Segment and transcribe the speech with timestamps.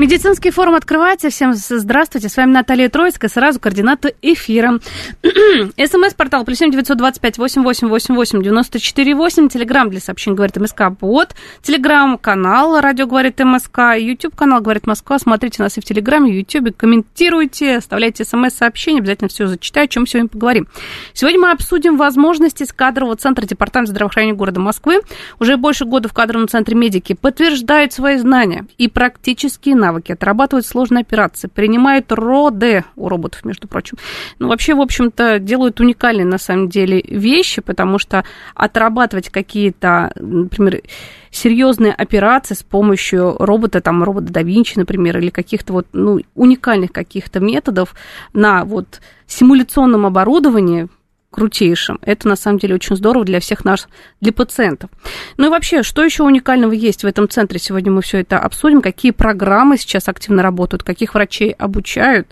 [0.00, 1.28] Медицинский форум открывается.
[1.28, 2.30] Всем здравствуйте.
[2.30, 3.28] С вами Наталья Троицкая.
[3.28, 4.78] Сразу координаты эфира.
[5.76, 9.50] СМС-портал плюс семь девятьсот двадцать пять восемь восемь восемь восемь девяносто четыре восемь.
[9.50, 11.34] Телеграмм для сообщений говорит МСК Бот.
[11.60, 13.98] Телеграм-канал Радио говорит МСК.
[13.98, 15.18] Ютуб канал говорит Москва.
[15.18, 16.72] Смотрите нас и в Телеграме, и в Ютубе.
[16.72, 19.00] Комментируйте, оставляйте СМС-сообщения.
[19.00, 20.66] Обязательно все зачитаю, о чем сегодня поговорим.
[21.12, 25.02] Сегодня мы обсудим возможности с кадрового центра Департамента здравоохранения города Москвы.
[25.40, 30.66] Уже больше года в кадровом центре медики подтверждают свои знания и практические навыки навыки, отрабатывают
[30.66, 33.98] сложные операции, принимают роды у роботов, между прочим.
[34.38, 38.24] Ну, вообще, в общем-то, делают уникальные, на самом деле, вещи, потому что
[38.54, 40.82] отрабатывать какие-то, например,
[41.30, 46.92] серьезные операции с помощью робота, там, робота да Винчи, например, или каких-то вот, ну, уникальных
[46.92, 47.94] каких-то методов
[48.32, 50.88] на вот симуляционном оборудовании,
[51.30, 51.98] крутейшим.
[52.02, 53.88] Это, на самом деле, очень здорово для всех нас,
[54.20, 54.90] для пациентов.
[55.36, 57.58] Ну и вообще, что еще уникального есть в этом центре?
[57.58, 58.82] Сегодня мы все это обсудим.
[58.82, 62.28] Какие программы сейчас активно работают, каких врачей обучают.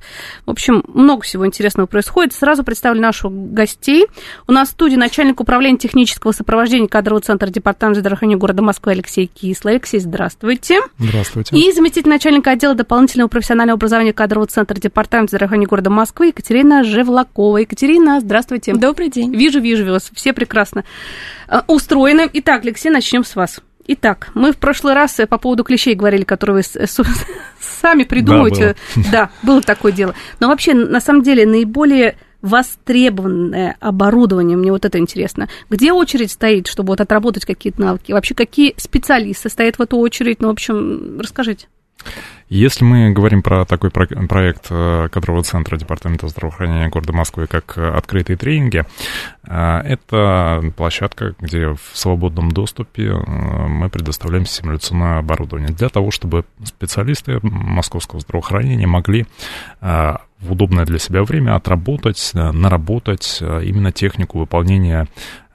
[0.46, 2.32] В общем, много всего интересного происходит.
[2.32, 4.06] Сразу представлю наших гостей.
[4.48, 9.26] У нас в студии начальник управления технического сопровождения кадрового центра Департамента здравоохранения города Москвы Алексей
[9.26, 9.74] Кислый.
[9.74, 10.80] Алексей, здравствуйте.
[10.98, 11.56] Здравствуйте.
[11.56, 17.58] И заместитель начальника отдела дополнительного профессионального образования кадрового центра Департамента здравоохранения города Москвы Екатерина Жевлакова.
[17.58, 18.72] Екатерина, здравствуйте.
[18.72, 19.34] Добрый день.
[19.34, 20.10] Вижу, вижу вас.
[20.14, 20.84] Все прекрасно
[21.48, 22.28] э, устроены.
[22.32, 23.60] Итак, Алексей, начнем с вас.
[23.86, 26.82] Итак, мы в прошлый раз э, по поводу клещей говорили, которые вы
[27.60, 28.76] сами придумываете.
[28.94, 29.10] Да, было.
[29.10, 30.14] да, было такое дело.
[30.40, 35.48] Но вообще, на самом деле, наиболее востребованное оборудование, мне вот это интересно.
[35.70, 38.12] Где очередь стоит, чтобы вот отработать какие-то навыки?
[38.12, 40.40] Вообще, какие специалисты стоят в эту очередь?
[40.40, 41.66] Ну, в общем, расскажите.
[42.48, 47.90] Если мы говорим про такой проект э, кадрового центра Департамента здравоохранения города Москвы, как э,
[47.90, 48.84] открытые тренинги,
[49.46, 57.38] э, это площадка, где в свободном доступе мы предоставляем симуляционное оборудование для того, чтобы специалисты
[57.42, 59.26] московского здравоохранения могли
[59.80, 65.08] в удобное для себя время отработать, наработать именно технику выполнения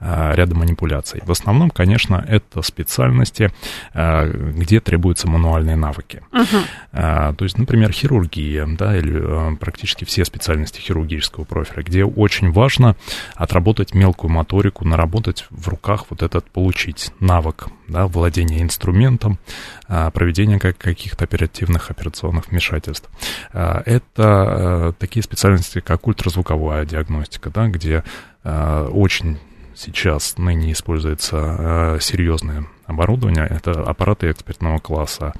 [0.04, 1.22] ряда манипуляций.
[1.24, 3.50] В основном, конечно, это специальности,
[3.94, 6.22] где требуются мануальные навыки.
[6.30, 7.34] Uh-huh.
[7.34, 12.96] То есть, например, хирургия, да, или практически все специальности хирургического профиля, где очень важно
[13.34, 19.38] отработать мелкую моторику, наработать в руках вот этот, получить навык, да, владения инструментом,
[19.86, 23.08] проведения каких-то оперативных операционных вмешательств.
[23.52, 28.04] Это такие специальности, как ультразвуковая диагностика, да, где
[28.44, 29.38] очень
[29.76, 35.32] сейчас ныне используется э, серьезное оборудование, это аппараты экспертного класса.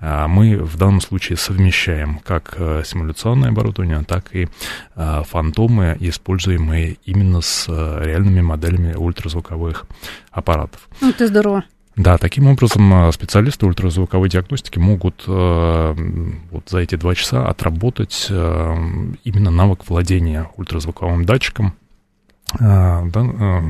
[0.00, 4.48] Э, мы в данном случае совмещаем как э, симуляционное оборудование, так и
[4.94, 9.86] фантомы, используемые именно с реальными моделями ультразвуковых
[10.30, 10.88] аппаратов.
[11.00, 11.64] Ну, это здорово.
[11.96, 15.94] Да, таким образом специалисты ультразвуковой диагностики могут э,
[16.50, 18.76] вот за эти два часа отработать э,
[19.24, 21.81] именно навык владения ультразвуковым датчиком, а,
[22.58, 23.62] да, а,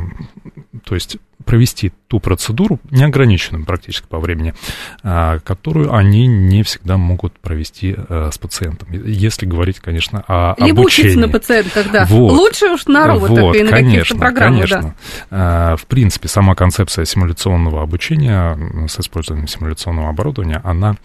[0.84, 4.54] то есть провести ту процедуру, неограниченную практически по времени,
[5.02, 8.88] а, которую они не всегда могут провести э, с пациентом.
[8.92, 11.08] Если говорить, конечно, о Либо обучении.
[11.08, 12.04] учиться на пациентах, да.
[12.08, 12.32] Вот.
[12.32, 14.94] Лучше уж на роботах вот, и на конечно, программах, конечно.
[15.30, 15.76] да.
[15.76, 20.96] В принципе, сама концепция симуляционного обучения с использованием симуляционного оборудования, она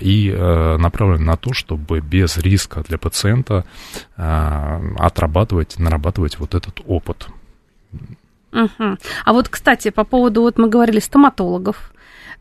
[0.00, 3.64] и э, направлена на то, чтобы без риска для пациента
[4.16, 7.09] отрабатывать, нарабатывать вот этот опыт.
[8.52, 8.96] Угу.
[9.24, 11.92] А вот, кстати, по поводу, вот мы говорили, стоматологов,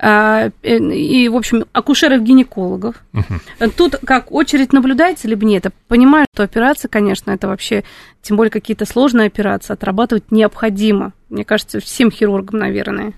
[0.02, 2.96] а, э, и, в общем, акушеров-гинекологов.
[3.14, 3.72] Угу.
[3.76, 5.66] Тут как очередь наблюдается, либо нет?
[5.66, 7.84] Я понимаю, что операция, конечно, это вообще,
[8.22, 11.12] тем более какие-то сложные операции, отрабатывать необходимо.
[11.30, 13.14] Мне кажется, всем хирургам, наверное,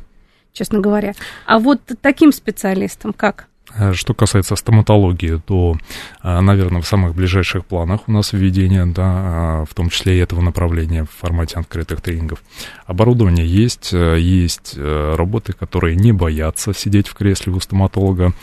[0.53, 1.13] честно говоря.
[1.45, 3.48] А вот таким специалистам как?
[3.77, 5.77] Э, что касается стоматологии, то,
[6.23, 10.19] э, наверное, в самых ближайших планах у нас введение, да, э, в том числе и
[10.19, 12.44] этого направления в формате открытых тренингов.
[12.85, 18.33] Оборудование есть, есть роботы, которые не боятся сидеть в кресле у стоматолога.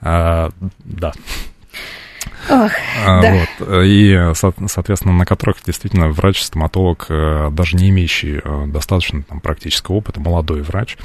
[0.00, 1.12] Да.
[2.48, 2.70] Ох,
[3.04, 3.32] А, да.
[3.58, 9.40] Вот, и, со- соответственно, на которых действительно врач-стоматолог, э, даже не имеющий э, достаточно там,
[9.40, 10.96] практического опыта, молодой врач,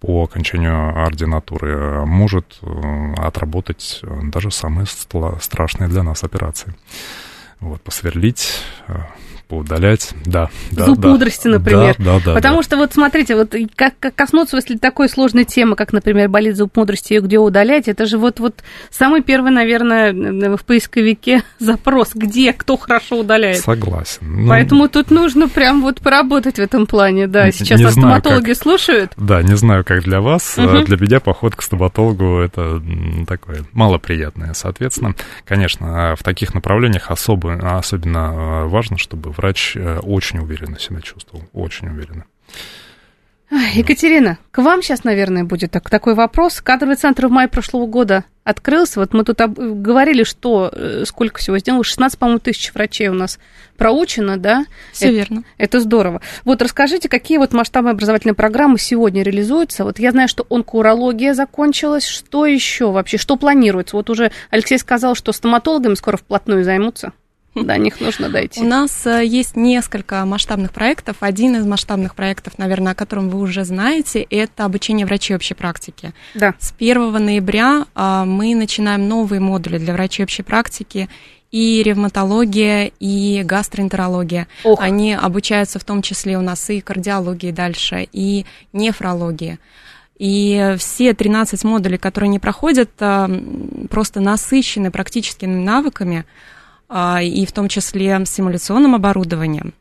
[0.00, 2.60] по окончанию ординатуры э, может
[3.16, 4.86] отработать даже самые
[5.40, 6.74] страшные для нас операции.
[7.60, 8.60] Вот, посверлить,
[9.48, 10.50] поудалять, да.
[10.72, 11.08] да Зуб да.
[11.08, 11.94] мудрости, например.
[11.98, 12.34] Да, да, да.
[12.34, 12.62] Потому да.
[12.62, 16.56] что вот смотрите, вот и как, как коснуться, если такой сложной темы, как, например, болит
[16.56, 22.12] зуб мудрости, ее где удалять, это же вот, вот самый первый, наверное, в поисковике запрос,
[22.14, 23.58] где, кто хорошо удаляет.
[23.58, 24.18] Согласен.
[24.22, 27.50] Ну, Поэтому тут нужно прям вот поработать в этом плане, да.
[27.50, 29.12] Сейчас нас знаю, стоматологи слушают.
[29.16, 30.54] Да, не знаю, как для вас.
[30.56, 32.82] А Для меня поход к стоматологу это
[33.26, 34.54] такое малоприятное.
[34.54, 35.14] Соответственно,
[35.44, 41.00] конечно, а в таких направлениях особо, особенно а, важно, чтобы врач э, очень уверенно себя
[41.00, 41.44] чувствовал.
[41.52, 42.24] Очень уверенно.
[43.52, 46.60] Ай, Екатерина, к вам сейчас, наверное, будет так- такой вопрос.
[46.60, 48.98] Кадровый центр в мае прошлого года открылся.
[48.98, 51.84] Вот мы тут об- говорили, что э, сколько всего сделано.
[51.84, 53.38] 16, по-моему, тысяч врачей у нас
[53.76, 54.64] проучено, да?
[54.92, 55.44] Все Это- верно.
[55.58, 56.20] Это здорово.
[56.44, 59.84] Вот расскажите, какие вот масштабные образовательные программы сегодня реализуются?
[59.84, 62.06] Вот я знаю, что онкоурология закончилась.
[62.06, 63.18] Что еще вообще?
[63.18, 63.94] Что планируется?
[63.94, 67.12] Вот уже Алексей сказал, что стоматологами скоро вплотную займутся.
[67.54, 68.60] До них нужно дойти.
[68.60, 71.16] У нас э, есть несколько масштабных проектов.
[71.20, 76.12] Один из масштабных проектов, наверное, о котором вы уже знаете, это обучение врачей общей практики.
[76.34, 76.54] Да.
[76.58, 81.08] С 1 ноября а, мы начинаем новые модули для врачей общей практики
[81.52, 84.48] и ревматология, и гастроэнтерология.
[84.64, 84.80] Ох.
[84.80, 89.60] Они обучаются в том числе у нас и кардиологии дальше, и нефрологии.
[90.18, 93.30] И все 13 модулей, которые они проходят, а,
[93.90, 96.24] просто насыщены практическими навыками,
[97.22, 99.74] и в том числе симуляционным оборудованием.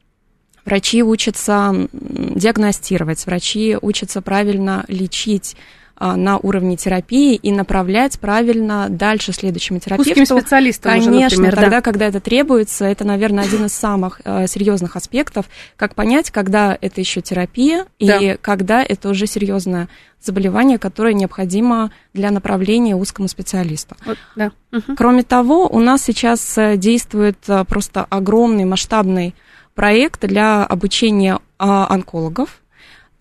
[0.66, 9.32] Врачи учатся диагностировать, врачи учатся правильно лечить а, на уровне терапии и направлять правильно дальше
[9.32, 10.12] следующему терапевту.
[10.12, 11.62] Узким специалистам уже, Конечно, например, да.
[11.62, 15.46] тогда, когда это требуется, это, наверное, один из самых э, серьезных аспектов,
[15.78, 18.38] как понять, когда это еще терапия и Да.
[18.42, 19.88] когда это уже серьезное
[20.22, 23.96] заболевание, которое необходимо для направления узкому специалисту.
[24.06, 24.52] Вот, да.
[24.72, 24.96] Мгм.
[24.96, 29.36] Кроме того, у нас сейчас э, действует э, просто огромный масштабный
[29.76, 32.62] проект для обучения а, онкологов.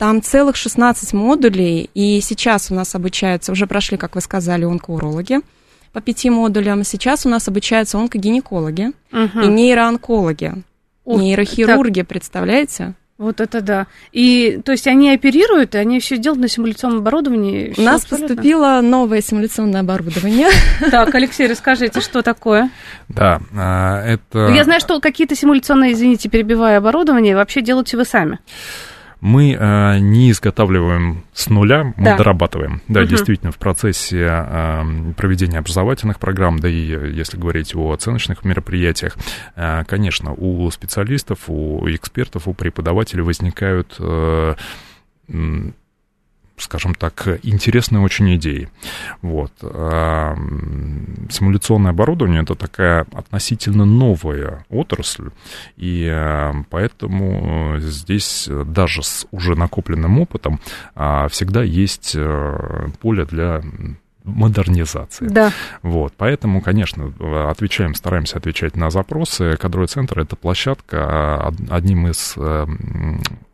[0.03, 5.39] Там целых 16 модулей, и сейчас у нас обучаются, уже прошли, как вы сказали, онкоурологи
[5.93, 6.83] по пяти модулям.
[6.83, 9.41] Сейчас у нас обучаются онкогинекологи Мгм.
[9.43, 10.55] и нейроонкологи.
[11.05, 12.95] Ух, Нейрохирурги, представляете?
[13.17, 13.87] Вот это да.
[14.11, 17.73] И, то есть, они оперируют, и они все делают на симуляционном оборудовании.
[17.77, 18.27] У нас абсолютно?
[18.27, 20.49] поступило новое симуляционное оборудование.
[20.91, 22.71] Так, Алексей, расскажите, что такое?
[23.09, 24.49] Да, а, это...
[24.49, 28.41] Я знаю, что какие-то симуляционные, извините, перебивая оборудование, вообще делаете вы сами.
[29.23, 32.17] Мы э, не изготавливаем с нуля, мы Да.
[32.17, 32.83] дорабатываем.
[32.89, 33.09] Да, Мгм.
[33.11, 39.17] действительно, в процессе э, проведения образовательных программ, да и э, если говорить о оценочных мероприятиях,
[39.55, 44.57] э, конечно, у специалистов, у экспертов, у преподавателей возникают э,
[46.57, 48.69] скажем так, интересные очень идеи.
[49.21, 49.53] Вот.
[51.31, 55.31] Симуляционное оборудование– это такая относительно новая отрасль,
[55.77, 56.09] и
[56.71, 60.61] поэтому э, здесь даже с уже накопленным опытом
[60.95, 63.63] а, всегда есть э, поле для
[64.25, 65.27] модернизации.
[65.29, 65.53] Да.
[65.83, 69.57] Вот, поэтому, конечно, э, отвечаем, стараемся отвечать на запросы.
[69.57, 72.67] Кадровый центр– это площадка, а, од- одним из э,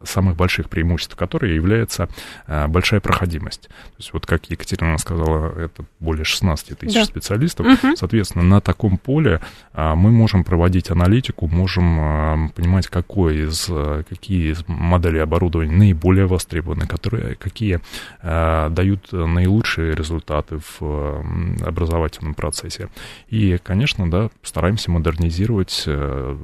[0.03, 2.09] самых больших преимуществ которой является
[2.47, 3.63] э, большая проходимость.
[3.69, 7.05] То есть вот, как Екатерина сказала, это более 16 тысяч Да.
[7.05, 7.67] специалистов.
[7.67, 7.97] Мгм.
[7.97, 9.41] Соответственно, на таком поле
[9.73, 15.73] а, мы можем проводить аналитику, можем а, понимать, какой из, а, какие из моделей оборудования
[15.73, 17.81] наиболее востребованы, которые, какие
[18.23, 21.25] дают наилучшие результаты в
[21.65, 22.89] образовательном процессе.
[23.29, 26.37] И, конечно, да, стараемся модернизировать, э,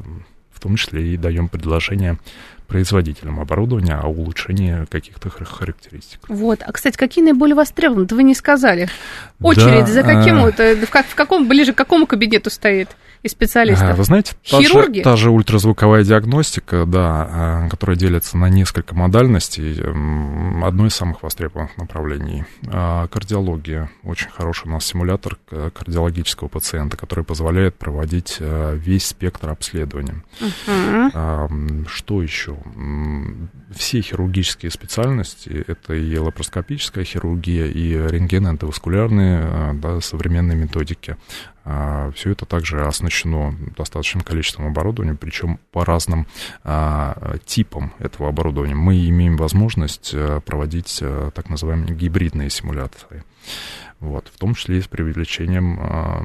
[0.53, 2.19] в том числе и даем предложения
[2.67, 6.21] производителям оборудования о улучшении каких-то хар- характеристик.
[6.29, 6.63] Вот.
[6.65, 8.07] А, кстати, какие наиболее востребованы?
[8.11, 8.89] Вы не сказали.
[9.45, 10.45] Очередь Да, за каким?
[10.45, 12.89] а, Это в, как, в каком, ближе к какому кабинету стоит
[13.23, 13.89] из специалистов?
[13.91, 18.95] А, Вы знаете, та же, та же ультразвуковая диагностика, да, а, которая делится на несколько
[18.95, 19.81] модальностей,
[20.63, 22.45] одно из самых востребованных направлений.
[22.71, 23.91] А, Кардиология.
[24.03, 30.23] Очень хороший у нас симулятор кардиологического пациента, который позволяет проводить а, весь спектр обследования.
[30.67, 32.57] М, Что еще?
[33.75, 41.17] Все хирургические специальности, это и лапароскопическая хирургия, и рентгеноэндоваскулярные, а, да, современные методики.
[42.15, 46.27] Все это также оснащено достаточным количеством оборудования, причем по разным
[46.63, 48.75] а, типам этого оборудования.
[48.75, 53.25] Мы имеем возможность а, проводить а, так называемые гибридные симуляции.
[53.99, 56.23] Вот, в том числе и с привлечением а,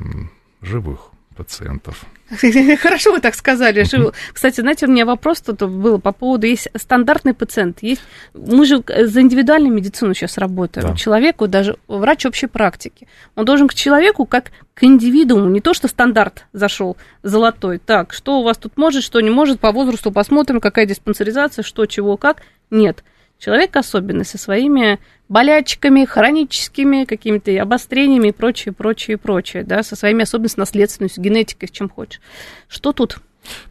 [0.61, 2.03] живых пациентов.
[2.81, 3.85] Хорошо вы так сказали.
[4.33, 8.01] Кстати, знаете, у меня вопрос тут был по поводу, есть стандартный пациент, есть,
[8.33, 10.89] мы же за индивидуальную медицину сейчас работаем.
[10.89, 10.95] Да.
[10.95, 15.87] Человеку, даже врач общей практики, он должен к человеку как к индивидууму, не то, что
[15.87, 17.79] стандарт зашел золотой.
[17.79, 21.85] Так, что у вас тут может, что не может, по возрасту посмотрим, какая диспансеризация, что,
[21.85, 22.41] чего, как.
[22.69, 23.03] Нет.
[23.39, 30.23] Человек особенный, со своими болячками, хроническими какими-то обострениями и прочее, прочее, прочее, да, со своими
[30.23, 32.19] особенностями, наследственностью, генетикой, с чем хочешь.
[32.67, 33.19] Что тут?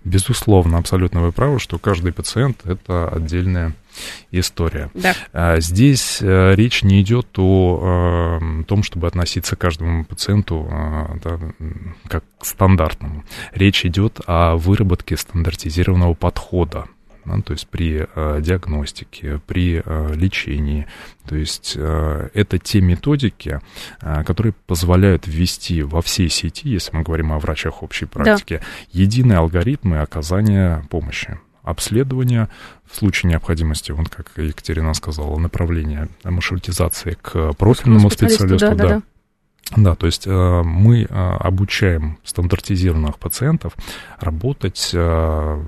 [0.04, 3.75] Безусловно, абсолютно вы правы, что каждый пациент– это отдельная
[4.30, 4.90] история.
[4.94, 5.14] Да.
[5.32, 11.18] А здесь э, речь не идет о э, том, чтобы относиться к каждому пациенту э,
[11.22, 11.38] да,
[12.08, 13.25] как к стандартному.
[13.52, 16.87] Речь идет о выработке стандартизированного подхода
[17.25, 20.87] да, то есть при э, диагностике, при э, лечении.
[21.28, 23.60] То есть э, это те методики,
[24.00, 28.66] э, которые позволяют ввести во всей сети, если мы говорим о врачах общей практики, да.
[28.92, 32.48] единые алгоритмы оказания помощи обследования,
[32.90, 38.58] в случае необходимости, вот как Екатерина сказала, направление маршрутизации к профильному специалисту.
[38.58, 39.02] Да, да, да.
[39.76, 43.75] Да, то есть э, мы э, обучаем стандартизированных пациентов
[44.18, 45.64] работать э,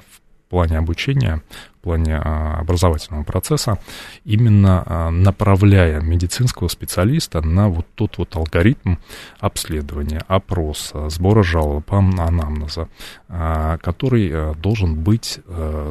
[0.50, 1.42] плане обучения,
[1.78, 3.78] в плане а, образовательного процесса,
[4.24, 8.96] именно а, направляя медицинского специалиста на вот тот вот алгоритм
[9.38, 12.88] обследования, опроса, сбора жалоб, анамнеза,
[13.28, 15.40] а, который должен быть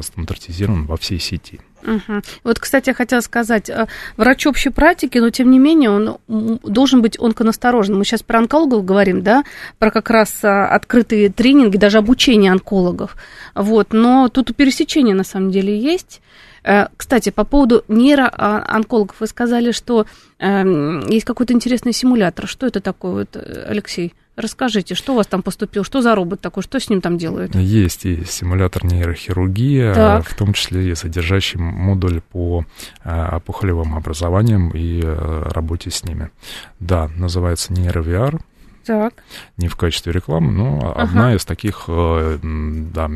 [0.02, 1.60] стандартизирован во всей сети.
[1.82, 2.22] Угу.
[2.44, 6.18] Вот, кстати, я хотела сказать, э, врач общей практики, но тем не менее он
[6.62, 7.96] должен быть онконасторожен.
[7.96, 9.44] Мы сейчас про онкологов говорим, да,
[9.78, 13.16] про как раз а, открытые тренинги, даже обучение онкологов.
[13.54, 16.20] Вот, но тут пересечение на самом деле есть.
[16.62, 20.06] Э, кстати, по поводу нейроонкологов, вы сказали, что
[20.38, 22.46] эм, есть какой-то интересный симулятор.
[22.46, 24.14] Что это такое, вот, Алексей?
[24.40, 27.54] Расскажите, что у вас там поступил, что за робот такой, что с ним там делают?
[27.54, 30.28] Есть и симулятор нейрохирургии, так.
[30.28, 32.64] в том числе и содержащий модуль по
[33.04, 36.30] а, опухолевым образованиям и а, работе с ними.
[36.78, 38.40] Да, называется NeuroVR.
[38.84, 39.14] Так.
[39.56, 41.02] Не в качестве рекламы, но ага.
[41.02, 43.10] одна из таких э, да,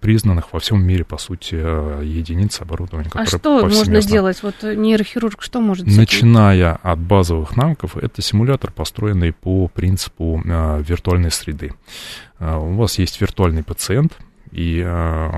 [0.00, 3.10] признанных во всем мире, по сути, э, единиц оборудования.
[3.14, 4.42] А что можно делать?
[4.42, 5.98] Вот нейрохирург что может делать?
[5.98, 11.74] Начиная от базовых навыков, это симулятор, построенный по принципу э, виртуальной среды.
[12.38, 14.16] У вас есть виртуальный пациент,
[14.52, 15.30] и э,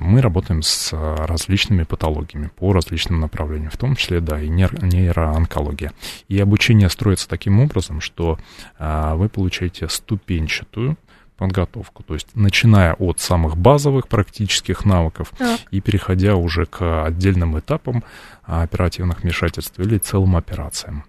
[0.00, 5.92] мы работаем с различными патологиями по различным направлениям, в том числе, да, и нейроонкология.
[6.28, 8.38] И обучение строится таким образом, что
[8.78, 10.96] э, вы получаете ступенчатую
[11.36, 15.60] подготовку, то есть начиная от самых базовых практических навыков так.
[15.70, 18.04] и переходя уже к отдельным этапам
[18.44, 21.04] оперативных вмешательств или целым операциям.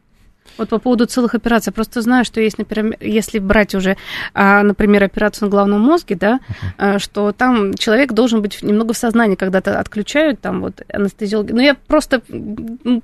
[0.57, 3.97] Вот по поводу целых операций, просто знаю, что есть, например, если брать уже,
[4.33, 6.39] а, например, операцию на головном мозге, да,
[6.77, 7.00] uh-huh.
[7.00, 11.51] что там человек должен быть немного в сознании, когда-то отключают там вот анестезиологи.
[11.51, 12.21] Но я просто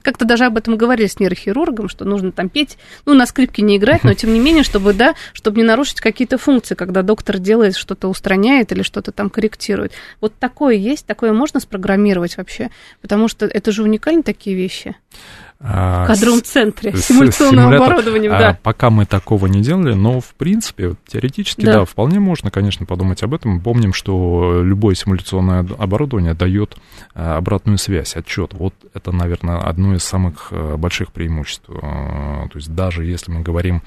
[0.03, 3.77] как-то даже об этом говорили с нейрохирургом, что нужно там петь, ну, на скрипке не
[3.77, 7.75] играть, но тем не менее, чтобы, да, чтобы не нарушить какие-то функции, когда доктор делает
[7.75, 9.93] что-то, устраняет или что-то там корректирует.
[10.19, 12.69] Вот такое есть, такое можно спрограммировать вообще,
[13.01, 14.95] потому что это же уникальные такие вещи.
[15.63, 18.57] А, в кадровом центре, симуляционным оборудованием, да.
[18.63, 21.73] Пока мы такого не делали, но в принципе, теоретически, да.
[21.73, 23.61] да, вполне можно, конечно, подумать об этом.
[23.61, 26.77] Помним, что любое симуляционное оборудование дает
[27.13, 28.53] а, обратную связь, отчет.
[28.53, 31.65] Вот это, наверное, одно из самых э, больших преимуществ.
[31.69, 33.83] А, то есть даже если мы говорим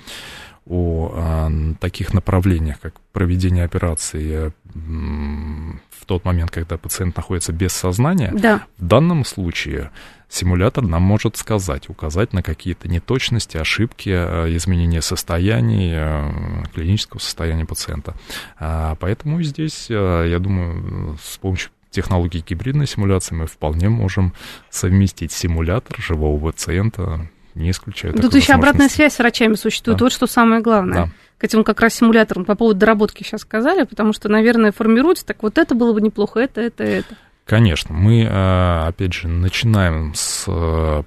[0.66, 8.64] о таких направлениях, как проведение операции в тот момент, когда пациент находится без сознания, да.
[8.78, 9.90] в данном случае
[10.28, 17.64] симулятор нам может сказать, указать на какие-то неточности, ошибки, э, изменения состояний, э, клинического состояния
[17.64, 18.14] пациента.
[18.59, 24.33] А, поэтому здесь, э, я думаю, с помощью технологии гибридной симуляции мы вполне можем
[24.71, 30.04] совместить симулятор живого пациента, не исключаю Тут еще обратная связь с врачами существует, да.
[30.04, 31.06] вот что самое главное.
[31.06, 31.11] Да.
[31.37, 35.42] Кстати, он как раз симулятор по поводу доработки сейчас сказали, потому что, наверное, формируется, так
[35.42, 37.16] вот это было бы неплохо, это, это, это.
[37.44, 41.02] Конечно, мы, э, опять же, начинаем с э,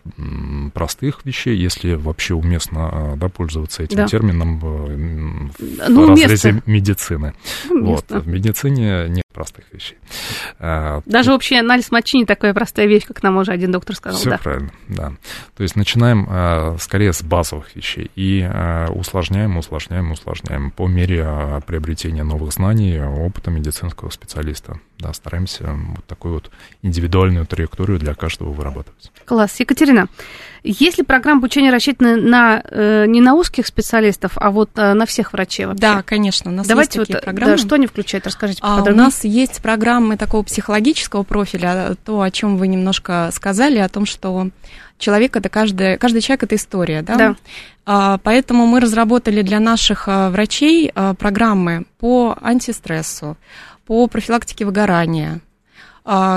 [0.71, 4.07] простых вещей, если вообще уместно э, да, пользоваться этим да.
[4.07, 4.97] термином в
[5.89, 6.71] ну, разрезе уместно.
[6.71, 7.33] медицины.
[7.71, 8.17] Уместно.
[8.17, 8.23] Вот.
[8.23, 9.97] В медицине нет простых вещей.
[10.59, 14.19] Даже общий анализ мочи не такая простая вещь, как нам уже один доктор сказал.
[14.19, 14.37] Все да.
[14.39, 15.13] правильно, да.
[15.55, 18.49] То есть начинаем скорее с базовых вещей и
[18.89, 24.79] усложняем, усложняем, усложняем по мере приобретения новых знаний, опыта медицинского специалиста.
[24.97, 26.49] Да, стараемся вот такую вот
[26.81, 29.11] индивидуальную траекторию для каждого вырабатывать.
[29.25, 29.59] Класс.
[29.59, 30.07] Екатерина,
[30.63, 35.05] есть ли программа обучения рассчитана на, э, не на узких специалистов, а вот э, на
[35.05, 35.81] всех врачей вообще?
[35.81, 37.51] Да, конечно, у нас Давайте есть такие вот, программы.
[37.53, 42.31] Да, что они включают, расскажите а, У нас есть программы такого психологического профиля, то, о
[42.31, 44.49] чем вы немножко сказали, о том, что
[44.97, 47.15] человек это каждый, каждый человек это история, да?
[47.15, 47.35] Да.
[47.85, 53.37] А, поэтому мы разработали для наших а, врачей а, программы по антистрессу,
[53.85, 55.39] по профилактике выгорания,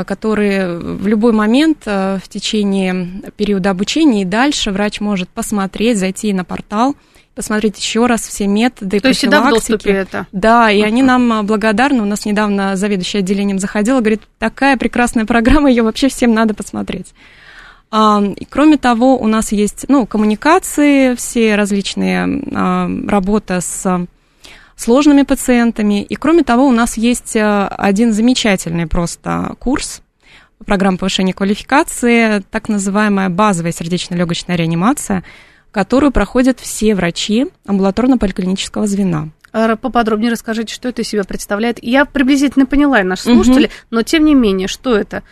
[0.04, 6.32] которые в любой момент а, в течение периода обучения и дальше врач может посмотреть, зайти
[6.32, 6.96] на портал,
[7.36, 10.26] посмотреть еще раз все методы То есть всегда в доступе это?
[10.32, 12.02] Да, и они нам а, благодарны.
[12.02, 17.14] У нас недавно заведующий отделением заходила, говорит, такая прекрасная программа, ее вообще всем надо посмотреть.
[17.92, 24.06] И кроме того, у нас есть ну, коммуникации, все различные работа с
[24.80, 26.02] сложными пациентами.
[26.02, 30.00] И кроме того, у нас есть э, один замечательный просто курс,
[30.64, 35.22] программа повышения квалификации, так называемая базовая сердечно-легочная реанимация,
[35.70, 39.28] которую проходят все врачи амбулаторно-поликлинического звена.
[39.52, 41.78] А, поподробнее расскажите, что это из себя представляет.
[41.82, 43.72] Я приблизительно поняла, наши слушатели, угу.
[43.90, 45.24] но тем не менее, что это?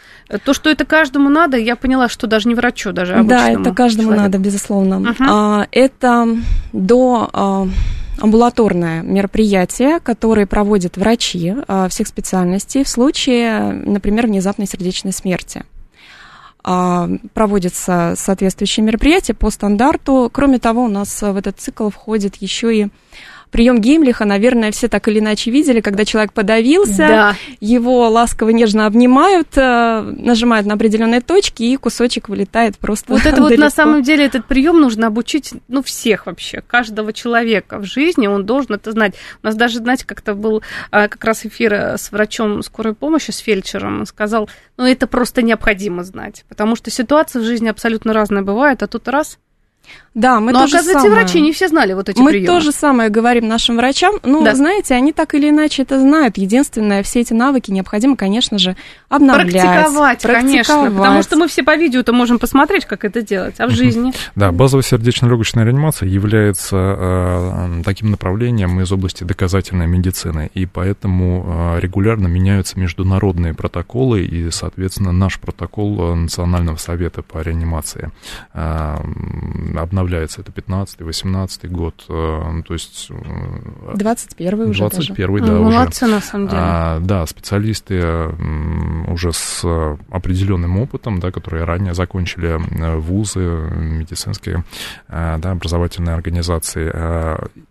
[0.44, 4.08] То, что это каждому надо, я поняла, что даже не врачу, даже Да, это каждому
[4.08, 4.24] человеку.
[4.24, 4.98] надо, безусловно.
[4.98, 5.68] Угу.
[5.70, 6.36] Это
[6.72, 7.68] до а,
[8.20, 15.64] амбулаторное мероприятие, которое проводят врачи а, всех специальностей в случае, например, внезапной сердечной смерти
[16.64, 20.30] а, проводятся соответствующие мероприятия по стандарту.
[20.32, 22.88] Кроме того, у нас в этот цикл входит еще и
[23.50, 27.36] прием Геймлиха, наверное, все так или иначе видели, когда человек подавился, да.
[27.60, 33.12] его ласково нежно обнимают, э, нажимают на определенные точки, и кусочек вылетает просто.
[33.12, 37.78] Вот это вот на самом деле этот прием нужно обучить, ну, всех вообще, каждого человека
[37.78, 39.14] в жизни, он должен это знать.
[39.42, 40.62] У нас даже, знаете, как-то был
[40.92, 45.06] э, как раз эфир э, с врачом скорой помощи, с фельдшером, он сказал, ну, это
[45.06, 49.38] просто необходимо знать, потому что ситуации в жизни абсолютно разные бывают, а тут раз
[50.18, 51.22] да, мы Но, тоже оказывается, самое.
[51.22, 52.52] врачи не все знали вот эти мы приемы.
[52.52, 54.16] Мы то же самое говорим нашим врачам.
[54.24, 54.56] Ну, да.
[54.56, 56.38] знаете, они так или иначе это знают.
[56.38, 58.74] Единственное, все эти навыки необходимо, конечно же,
[59.08, 59.52] обновлять.
[59.52, 60.66] Практиковать, практиковать.
[60.66, 60.90] конечно.
[60.90, 64.12] Потому что мы все по видео-то можем посмотреть, как это делать, а в жизни...
[64.34, 71.80] Да, базовая сердечно-легочная реанимация является э, таким направлением из области доказательной медицины, и поэтому э,
[71.80, 78.10] регулярно меняются международные протоколы, и, соответственно, наш протокол Национального совета по реанимации
[78.54, 78.96] э,
[79.82, 80.40] обновляется.
[80.40, 83.10] Это 15-18 год, э, то есть...
[83.94, 86.14] 21 уже 21 да, Молодцы, уже.
[86.14, 86.60] на самом деле.
[86.60, 88.28] А, да, специалисты
[89.08, 89.64] уже с
[90.10, 94.64] определенным опытом, да, которые ранее закончили э, вузы, медицинские,
[95.08, 96.92] э, да, образовательные организации,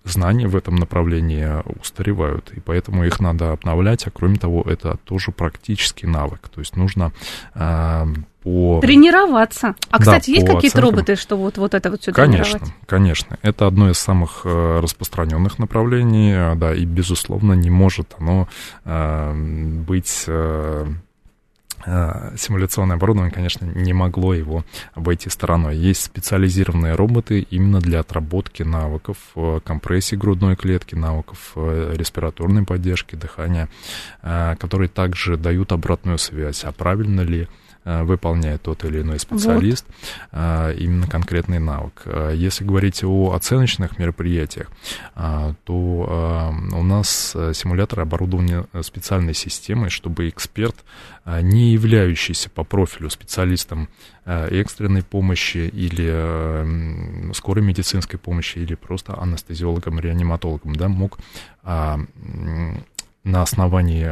[0.04, 1.48] знания в этом направлении
[1.80, 6.76] устаревают, и поэтому их надо обновлять, а кроме того, это тоже практический навык, то есть
[6.76, 7.12] нужно
[8.48, 8.80] по...
[8.82, 9.76] Тренироваться.
[9.90, 13.38] А, кстати, да, есть какие-то роботы, что вот, вот это вот все Конечно, конечно.
[13.42, 18.48] Это одно из самых э, распространенных направлений, э, да, и, безусловно, не может оно
[18.86, 19.34] э,
[19.86, 20.24] быть...
[20.28, 20.86] Э,
[22.36, 25.78] симуляционное оборудование, конечно, не могло его обойти стороной.
[25.78, 29.18] Есть специализированные роботы именно для отработки навыков
[29.64, 33.70] компрессии грудной клетки, навыков респираторной поддержки, дыхания,
[34.22, 37.48] которые также дают обратную связь, а правильно ли
[38.04, 39.96] выполняет тот или иной специалист вот.
[40.32, 42.02] Э, именно конкретный навык.
[42.06, 44.70] Э, если говорить о оценочных мероприятиях,
[45.64, 50.76] то у нас симулятор оборудованы специальной системой, чтобы эксперт,
[51.26, 53.90] не являющийся по профилю специалистом
[54.26, 61.20] экстренной помощи или скорой медицинской помощи или просто анестезиологом, реаниматологом, да, мог
[63.24, 64.06] на основании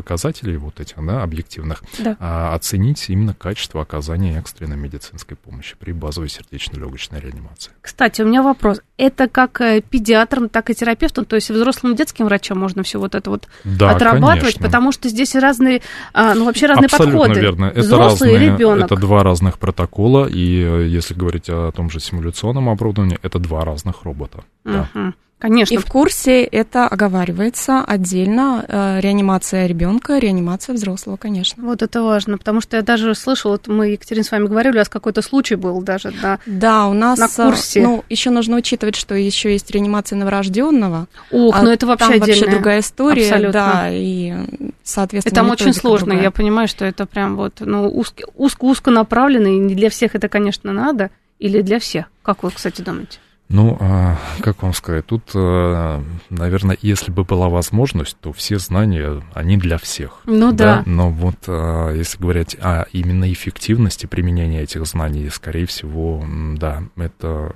[0.00, 2.16] показателей вот этих, да, объективных, да.
[2.20, 7.72] А, оценить именно качество оказания экстренной медицинской помощи при базовой сердечно-легочной реанимации.
[7.82, 8.80] Кстати, у меня вопрос.
[8.96, 13.14] Это как э, педиатрам, так и терапевтам, то есть взрослым детским врачам можно все вот
[13.14, 14.64] это вот да, отрабатывать, конечно.
[14.64, 15.82] потому что здесь разные,
[16.14, 17.40] а, ну вообще разные Абсолютно подходы.
[17.40, 17.64] верно.
[17.66, 18.86] Это Взрослый разные, ребенок.
[18.86, 23.64] Это два разных протокола, и э, если говорить о том же симуляционном оборудовании, это два
[23.64, 24.44] разных робота.
[24.64, 24.72] Угу.
[24.72, 25.12] Да.
[25.40, 25.72] Конечно.
[25.72, 28.62] И в курсе это оговаривается отдельно.
[28.68, 31.64] Э, реанимация ребенка, реанимация взрослого, конечно.
[31.64, 34.78] Вот это важно, потому что я даже слышала, вот мы, Екатерина, с вами говорили, у
[34.78, 37.80] вас какой-то случай был даже да, да, у нас на курсе.
[37.80, 41.06] Ну, еще нужно учитывать, что еще есть реанимация новорожденного.
[41.30, 42.40] Ох, а ну это вообще там отдельная.
[42.40, 43.22] вообще другая история.
[43.22, 43.52] Абсолютно.
[43.52, 44.34] Да, и,
[44.82, 46.24] соответственно, Это очень сложно, другая.
[46.24, 50.70] я понимаю, что это прям вот, ну, узко-узко направлено, и не для всех это, конечно,
[50.72, 52.06] надо, или для всех?
[52.22, 53.20] Как вы, кстати, думаете?
[53.52, 59.24] Ну, а, как вам сказать, тут, а, наверное, если бы была возможность, то все знания,
[59.34, 60.20] они для всех.
[60.24, 60.76] Ну да.
[60.76, 60.82] да?
[60.86, 66.24] Но вот а, если говорить о именно эффективности применения этих знаний, скорее всего,
[66.58, 67.52] да, это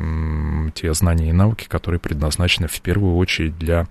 [0.74, 3.87] те знания и навыки, которые предназначены в первую очередь для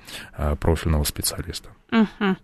[0.59, 1.69] профильного специалиста.
[1.93, 2.35] Угу.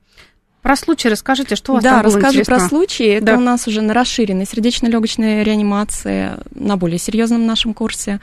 [0.61, 2.55] Про случай расскажите, что у вас да, там было расскажу интересно?
[2.55, 3.05] про случай.
[3.05, 3.37] Это да.
[3.37, 8.19] у нас уже на расширенной сердечно-легочной реанимации, на более серьезном нашем курсе.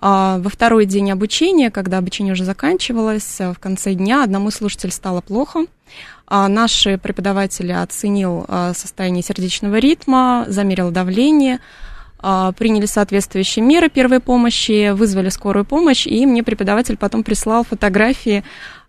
[0.00, 5.20] А во второй день обучения, когда обучение уже заканчивалось, в конце дня одному слушателю стало
[5.20, 5.66] плохо.
[6.26, 11.58] А наши преподаватели оценил а, состояние сердечного ритма, замерил давление,
[12.20, 18.44] а, приняли соответствующие меры первой помощи, вызвали скорую помощь, и мне преподаватель потом прислал фотографии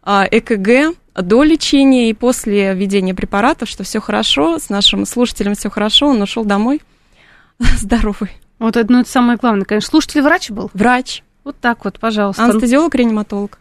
[0.06, 6.08] ЭКГ до лечения и после введения препаратов, что все хорошо, с нашим слушателем все хорошо,
[6.08, 6.82] он ушел домой
[7.78, 8.32] здоровый.
[8.60, 9.90] Вот это, ну, это самое главное, конечно.
[9.90, 10.70] Слушатель врач был?
[10.74, 11.24] Врач.
[11.44, 12.44] Вот так вот, пожалуйста.
[12.44, 13.60] Анестезиолог, реаниматолог.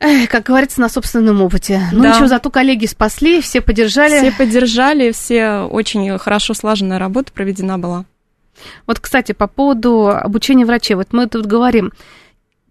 [0.00, 1.82] Эх, как говорится, на собственном опыте.
[1.92, 2.10] Ну да.
[2.10, 4.18] ничего, зато коллеги спасли, все поддержали.
[4.18, 8.04] Все поддержали, все очень хорошо слаженная работа проведена была.
[8.86, 10.94] Вот, кстати, по поводу обучения врачей.
[10.94, 11.92] Вот мы тут говорим,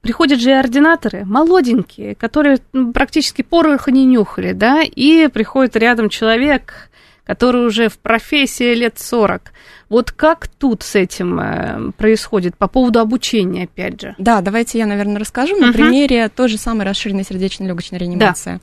[0.02, 2.60] приходят же и ординаторы, молоденькие, которые
[2.94, 6.90] практически пороха не нюхали, да, и приходит рядом человек,
[7.28, 9.52] который уже в профессии лет 40.
[9.90, 14.16] Вот как тут с этим э, происходит по поводу обучения, опять же?
[14.18, 15.74] Да, давайте я, наверное, расскажу на uh-huh.
[15.74, 18.54] примере той же самой расширенной сердечно-легочной реанимации.
[18.54, 18.60] Да.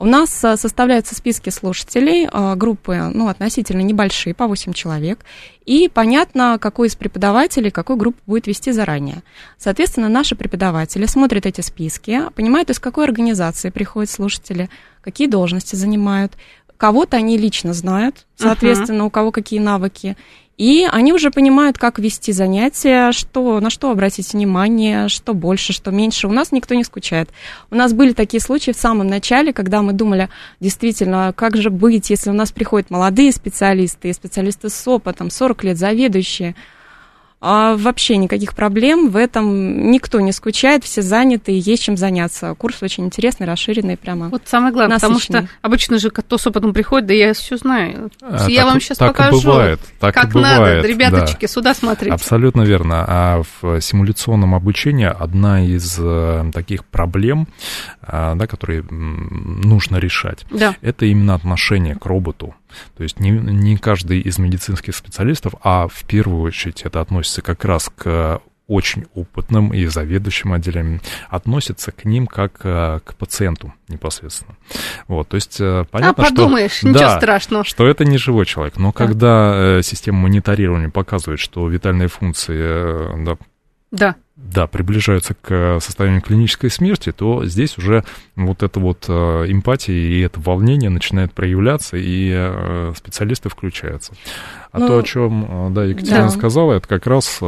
[0.00, 5.20] У нас э, составляются списки слушателей, э, группы, ну, относительно небольшие, по 8 человек,
[5.64, 9.22] и понятно, какой из преподавателей какую группу будет вести заранее.
[9.58, 14.68] Соответственно, наши преподаватели смотрят эти списки, понимают, из какой организации приходят слушатели,
[15.02, 16.32] какие должности занимают,
[16.76, 19.06] Кого-то они лично знают, соответственно, uh-huh.
[19.06, 20.16] у кого какие навыки.
[20.56, 25.90] И они уже понимают, как вести занятия, что, на что обратить внимание, что больше, что
[25.90, 26.28] меньше.
[26.28, 27.30] У нас никто не скучает.
[27.70, 30.28] У нас были такие случаи в самом начале, когда мы думали,
[30.60, 35.76] действительно, как же быть, если у нас приходят молодые специалисты, специалисты с опытом, 40 лет,
[35.76, 36.54] заведующие,
[37.46, 42.54] а вообще никаких проблем в этом никто не скучает, все заняты, и есть чем заняться.
[42.54, 44.30] Курс очень интересный, расширенный прямо.
[44.30, 48.10] Вот самое главное, потому что обычно же кто с опытом приходит, да я все знаю.
[48.22, 49.42] А, я так, вам сейчас так покажу.
[49.42, 51.48] Бывает, так как и бывает, надо, ребяточки, да.
[51.48, 52.14] сюда смотрите.
[52.14, 53.04] Абсолютно верно.
[53.06, 57.46] А в симуляционном обучении одна из э, таких проблем,
[58.00, 60.76] э, да, которые нужно решать, да.
[60.80, 62.54] это именно отношение к роботу.
[62.96, 67.64] То есть не, не каждый из медицинских специалистов, а в первую очередь это относится как
[67.64, 74.56] раз к очень опытным и заведующим отделением относится к ним как э, к пациенту непосредственно.
[75.06, 77.64] Вот, то есть э, понятно, а, подумаешь, что, ничего да, страшного.
[77.64, 78.76] что это не живой человек.
[78.78, 78.92] Но да.
[78.92, 83.36] когда э, система мониторирования показывает, что витальные функции да,
[83.90, 89.12] да да, приближаются к состоянию клинической смерти, то здесь уже вот эта вот э,
[89.48, 94.12] эмпатия и это волнение начинает проявляться, и э, специалисты включаются.
[94.72, 96.30] А ну, то, о чем, э, да, Екатерина да.
[96.30, 97.40] сказала, это как раз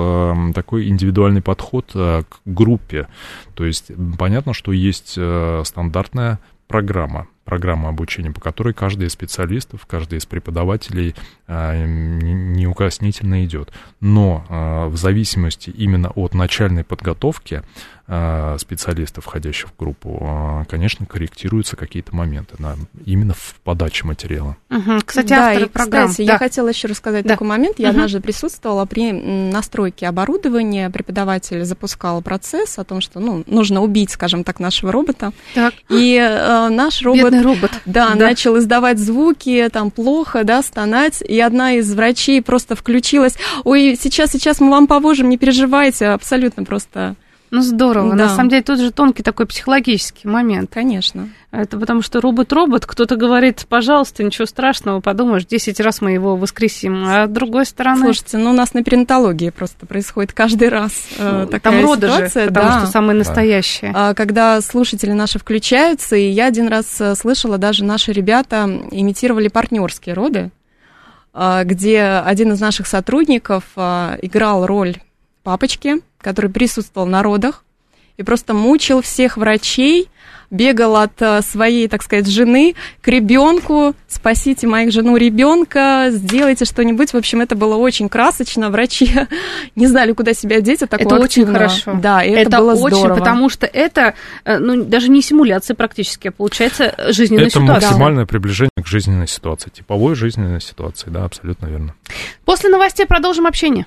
[0.55, 3.09] такой индивидуальный подход к группе.
[3.55, 5.19] То есть понятно, что есть
[5.65, 11.15] стандартная программа, программа обучения, по которой каждый из специалистов, каждый из преподавателей
[11.47, 13.73] э, неукоснительно идет.
[14.01, 17.63] Но э, в зависимости именно от начальной подготовки
[18.09, 24.57] Э, специалистов, входящих в группу, конечно, корректируются какие-то моменты на, именно в подаче материала.
[24.71, 25.01] Угу.
[25.05, 26.09] Кстати, да, авторы и, программ.
[26.11, 26.35] Кстати, да.
[26.35, 27.31] я хотела еще рассказать да.
[27.31, 27.81] такой момент.
[27.81, 27.97] Я угу.
[27.97, 30.89] однажды присутствовала при настройке оборудования.
[30.89, 35.33] Преподаватель запускал процесс о том, что ну, нужно убить, скажем так, нашего робота.
[35.57, 35.75] Так.
[35.89, 37.71] И э, наш робот, Бедный робот.
[37.85, 41.23] Да, да, начал издавать звуки, там плохо, да, стонать.
[41.23, 43.37] И одна из врачей просто включилась.
[43.65, 46.07] Ой, сейчас, сейчас мы вам поможем, не переживайте.
[46.07, 47.17] Абсолютно просто
[47.51, 48.11] ну, здорово.
[48.11, 48.25] Да.
[48.25, 50.71] На самом деле, тут же тонкий такой психологический момент.
[50.73, 51.29] Конечно.
[51.53, 57.05] Это потому что робот-робот, кто-то говорит, пожалуйста, ничего страшного, подумаешь, 10 раз мы его воскресим.
[57.07, 58.03] А с другой стороны...
[58.03, 62.09] Слушайте, ну у нас на перинатологии просто происходит каждый раз э, ну, такая Там роды
[62.09, 62.45] ситуация.
[62.45, 62.79] Же, потому да.
[62.81, 63.93] что самые настоящие.
[63.95, 69.49] А, когда слушатели наши включаются, и я один раз э, слышала, даже наши ребята имитировали
[69.49, 70.51] партнерские роды,
[71.33, 74.97] а, где один из наших сотрудников а, играл роль
[75.43, 77.65] папочки, который присутствовал на родах
[78.17, 80.09] и просто мучил всех врачей,
[80.51, 87.13] бегал от э, своей, так сказать, жены к ребенку, спасите моих жену ребенка, сделайте что-нибудь.
[87.13, 88.71] В общем, это было очень красочно.
[88.71, 89.11] Врачи
[89.77, 91.65] не знали, куда себя деть от такого Это активного.
[91.65, 92.01] очень хорошо.
[92.01, 93.19] Да, и это, это было очень, здорово.
[93.19, 97.77] потому что это, э, ну, даже не симуляция практически, а получается жизненная это ситуация.
[97.77, 101.95] Это максимальное приближение к жизненной ситуации, типовой жизненной ситуации, да, абсолютно верно.
[102.45, 103.87] После новостей продолжим общение.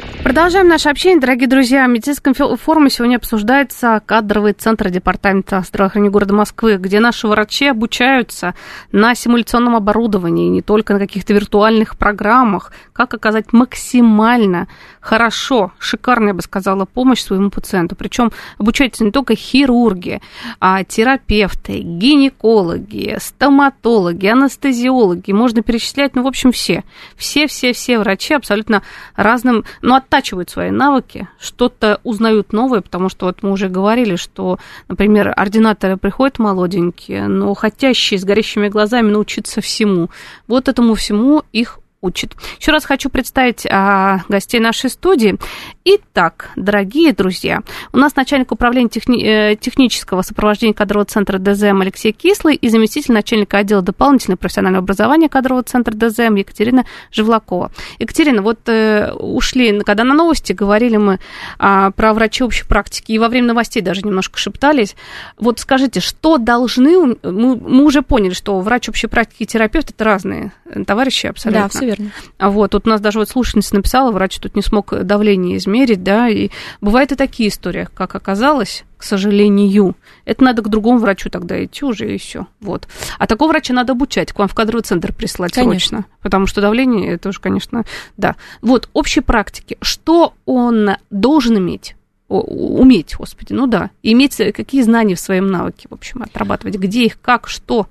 [0.23, 1.85] Продолжаем наше общение, дорогие друзья.
[1.85, 8.53] В медицинском форуме сегодня обсуждается кадровый центр Департамента здравоохранения города Москвы, где наши врачи обучаются
[8.91, 14.67] на симуляционном оборудовании, не только на каких-то виртуальных программах, как оказать максимально
[14.99, 17.95] хорошо, шикарно, я бы сказала, помощь своему пациенту.
[17.95, 20.21] Причем обучаются не только хирурги,
[20.59, 25.31] а терапевты, гинекологи, стоматологи, анестезиологи.
[25.31, 26.83] Можно перечислять, ну, в общем, все.
[27.17, 28.83] Все-все-все врачи абсолютно
[29.15, 34.59] разным, ну, оттачивают свои навыки, что-то узнают новое, потому что вот мы уже говорили, что,
[34.89, 40.09] например, ординаторы приходят молоденькие, но хотящие с горящими глазами научиться всему.
[40.47, 42.35] Вот этому всему их учит.
[42.59, 45.37] Еще раз хочу представить а, гостей нашей студии.
[45.85, 47.61] Итак, дорогие друзья,
[47.93, 53.13] у нас начальник управления техни- э, технического сопровождения кадрового центра ДЗМ Алексей Кислый и заместитель
[53.13, 57.71] начальника отдела дополнительного профессионального образования кадрового центра ДЗМ Екатерина Живлакова.
[57.99, 61.19] Екатерина, вот э, ушли, когда на новости говорили мы
[61.59, 64.95] а, про врачи общей практики, и во время новостей даже немножко шептались.
[65.37, 67.17] Вот скажите, что должны...
[67.23, 70.51] Мы, мы уже поняли, что врач общей практики и терапевт это разные
[70.85, 71.63] товарищи абсолютно.
[71.63, 72.11] Да, все верно.
[72.37, 76.03] А вот, тут у нас даже вот слушательница написала, врач тут не смог давление измерить,
[76.03, 76.49] да, и
[76.79, 79.95] бывают и такие истории, как оказалось, к сожалению.
[80.25, 82.47] Это надо к другому врачу тогда идти уже и все.
[82.59, 82.87] Вот.
[83.17, 85.79] А такого врача надо обучать, к вам в кадровый центр прислать конечно.
[85.79, 86.05] срочно.
[86.21, 87.83] Потому что давление, это уже, конечно,
[88.17, 88.35] да.
[88.61, 89.77] Вот, общей практики.
[89.81, 91.95] Что он должен иметь?
[92.31, 97.19] уметь, господи, ну да, иметь какие знания в своем навыке, в общем, отрабатывать, где их,
[97.19, 97.87] как, что,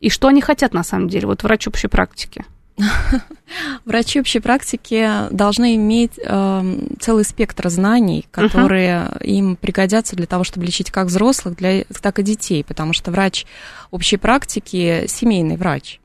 [0.00, 2.44] и что они хотят на самом деле, вот врач общей практики.
[3.84, 9.24] Врачи общей практики должны иметь э, целый спектр знаний, которые uh-huh.
[9.24, 13.46] им пригодятся для того, чтобы лечить как взрослых, для, так и детей, потому что врач
[13.90, 16.00] общей практики семейный врач.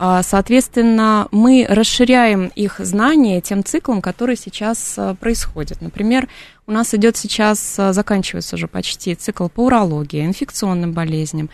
[0.00, 5.80] А, соответственно, мы расширяем их знания тем циклом, который сейчас э, происходит.
[5.80, 6.28] Например,
[6.68, 11.50] у нас идет сейчас, э, заканчивается уже почти цикл по урологии, инфекционным болезням,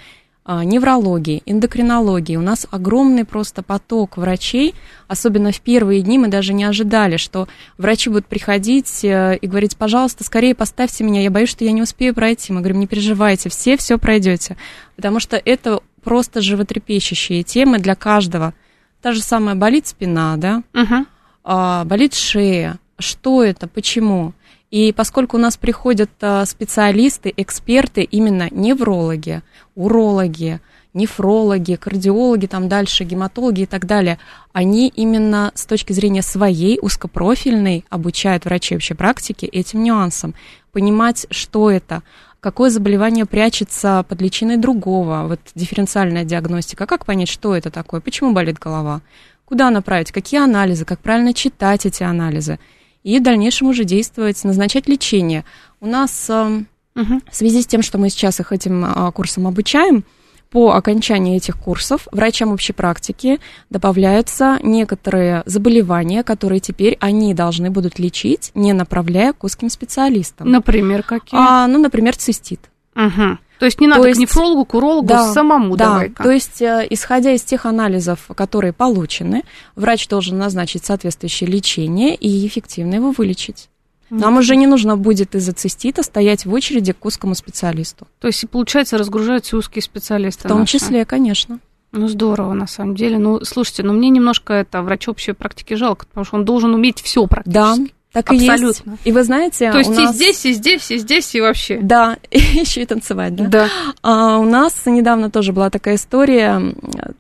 [0.47, 2.37] неврологии, эндокринологии.
[2.37, 4.75] У нас огромный просто поток врачей,
[5.09, 9.77] особенно в первые дни мы даже не ожидали, что врачи будут приходить э, и говорить,
[9.77, 12.53] пожалуйста, скорее поставьте меня, я боюсь, что я не успею пройти.
[12.53, 14.59] Мы говорим, не переживайте, все все пройдете,
[14.97, 18.53] потому что это просто животрепещущие темы для каждого.
[19.01, 21.07] Та же самая болит спина, да, угу.
[21.43, 24.35] а, болит шея, что это, почему?
[24.75, 29.43] И поскольку у нас приходят а, специалисты, эксперты, именно неврологи,
[29.77, 30.61] урологи,
[30.95, 34.19] нефрологи, кардиологи, там дальше, гематологи и так далее,
[34.53, 40.35] они именно с точки зрения своей узкопрофильной обучают врачей общей практики этим нюансам.
[40.73, 42.03] Понимать, что это,
[42.41, 48.33] какое заболевание прячется под личиной другого, вот дифференциальная диагностика, как понять, что это такое, почему
[48.33, 49.03] болит голова,
[49.45, 52.59] куда направить, какие анализы, как правильно читать эти анализы–
[53.05, 55.45] и в дальнейшем уже действовать, назначать лечение.
[55.81, 57.21] У нас угу.
[57.31, 60.05] в связи с тем, что мы сейчас их этим а, курсом обучаем,
[60.51, 63.41] по окончании этих курсов врачам общей практики
[63.71, 70.49] добавляются некоторые заболевания, которые теперь они должны будут лечить, не направляя к узким специалистам.
[70.53, 71.41] Например, какие?
[71.41, 72.71] А, ну, например, цистит.
[72.95, 73.39] Угу.
[73.59, 76.23] То есть не надо то есть, к нефрологу, к урологу, да, самому да, давай-ка.
[76.23, 79.43] То есть, э, исходя из тех анализов, которые получены,
[79.77, 83.69] врач должен назначить соответствующее лечение и эффективно его вылечить.
[84.11, 88.07] Нам уже не нужно будет из-за цистита стоять в очереди к узкому специалисту.
[88.21, 90.47] То есть, получается, разгружаются узкие специалисты.
[90.47, 90.79] В том наши.
[90.79, 91.59] числе, конечно.
[91.93, 93.19] Ну, здорово, на самом деле.
[93.19, 97.01] Ну, слушайте, ну, мне немножко это врач общей практики жалко, потому что он должен уметь
[97.01, 97.55] все практически.
[97.55, 97.77] Да,
[98.15, 98.55] так Абсолютно.
[98.55, 98.83] и есть.
[99.03, 100.15] И вы знаете, То есть у нас...
[100.15, 101.81] и здесь, и здесь, и здесь, и вообще.
[101.83, 103.47] Да, еще и танцевать, да?
[103.47, 103.69] Да.
[104.03, 106.63] А, у нас недавно тоже была такая история,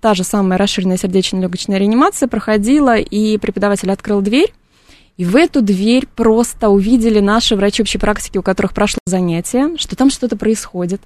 [0.01, 4.55] та же самая расширенная сердечно-легочная реанимация проходила, и преподаватель открыл дверь,
[5.17, 9.97] и в эту дверь просто увидели наши врачи общей практики, у которых прошло занятие, что
[9.97, 11.03] там что-то происходит.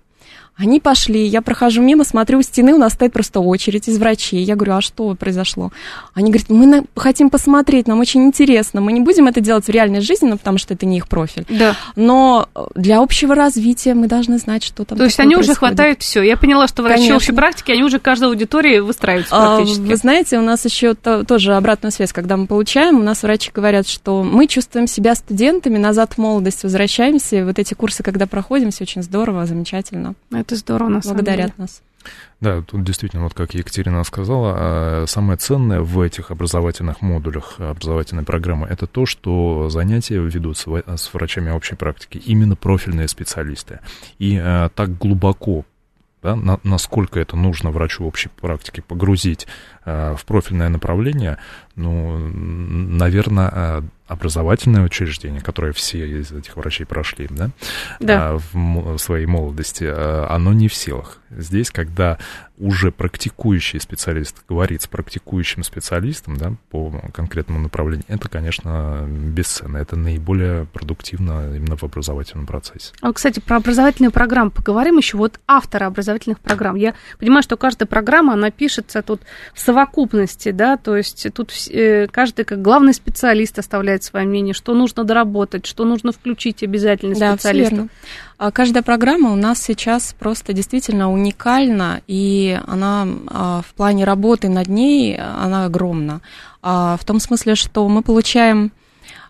[0.58, 4.42] Они пошли, я прохожу мимо, смотрю, у стены у нас стоит просто очередь из врачей.
[4.42, 5.70] Я говорю, а что произошло?
[6.14, 8.80] Они говорят, мы на- хотим посмотреть, нам очень интересно.
[8.80, 11.46] Мы не будем это делать в реальной жизни, ну, потому что это не их профиль.
[11.48, 11.76] Да.
[11.94, 15.76] Но для общего развития мы должны знать, что там То есть они уже происходит.
[15.76, 16.22] хватают все.
[16.22, 17.16] Я поняла, что врачи Конечно.
[17.16, 19.82] общей практики, они уже каждой аудитории выстраиваются А, практически.
[19.82, 23.50] Вы знаете, у нас еще то- тоже обратную связь, когда мы получаем, у нас врачи
[23.54, 27.44] говорят, что мы чувствуем себя студентами, назад в молодость возвращаемся.
[27.44, 30.14] Вот эти курсы, когда проходим, все очень здорово, замечательно.
[30.32, 31.24] Это здорово, на самом деле.
[31.24, 31.82] Благодарят нас.
[32.40, 38.22] Да, тут действительно, вот как Екатерина сказала, а, самое ценное в этих образовательных модулях образовательной
[38.22, 43.80] программы это то, что занятия ведут с врачами общей практики именно профильные специалисты.
[44.18, 45.64] И а, так глубоко
[46.22, 49.46] да, на- насколько это нужно врачу общей практики погрузить
[49.84, 51.38] а, в профильное направление,
[51.76, 57.50] ну, наверное, образовательное учреждение, которое все из этих врачей прошли, да,
[58.00, 58.30] Да.
[58.30, 61.18] а, в своей молодости, а, оно не в силах.
[61.30, 62.18] Здесь, когда
[62.58, 69.96] уже практикующий специалист говорит с практикующим специалистом, да, по конкретному направлению, это, конечно, бесценно, это
[69.96, 72.92] наиболее продуктивно именно в образовательном процессе.
[73.00, 75.16] А, кстати, про образовательные программы поговорим еще.
[75.16, 76.76] Вот авторы образовательных программ.
[76.76, 79.22] Я понимаю, что каждая программа, она пишется тут
[79.54, 84.74] в совокупности, да, то есть тут э, каждый как главный специалист оставляет свое мнение, что
[84.74, 87.88] нужно доработать, что нужно включить обязательно Да, специалисту.
[88.38, 94.48] А Каждая программа у нас сейчас просто действительно уникальна, и она а, в плане работы
[94.48, 96.20] над ней, она огромна.
[96.62, 98.70] А, В том смысле, что мы получаем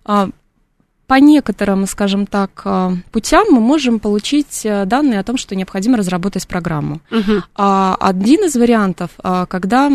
[0.04, 2.66] по некоторым, скажем так,
[3.12, 7.00] путям мы можем получить а, данные о том, что необходимо разработать программу.
[7.54, 9.10] А, Один из вариантов,
[9.48, 9.90] когда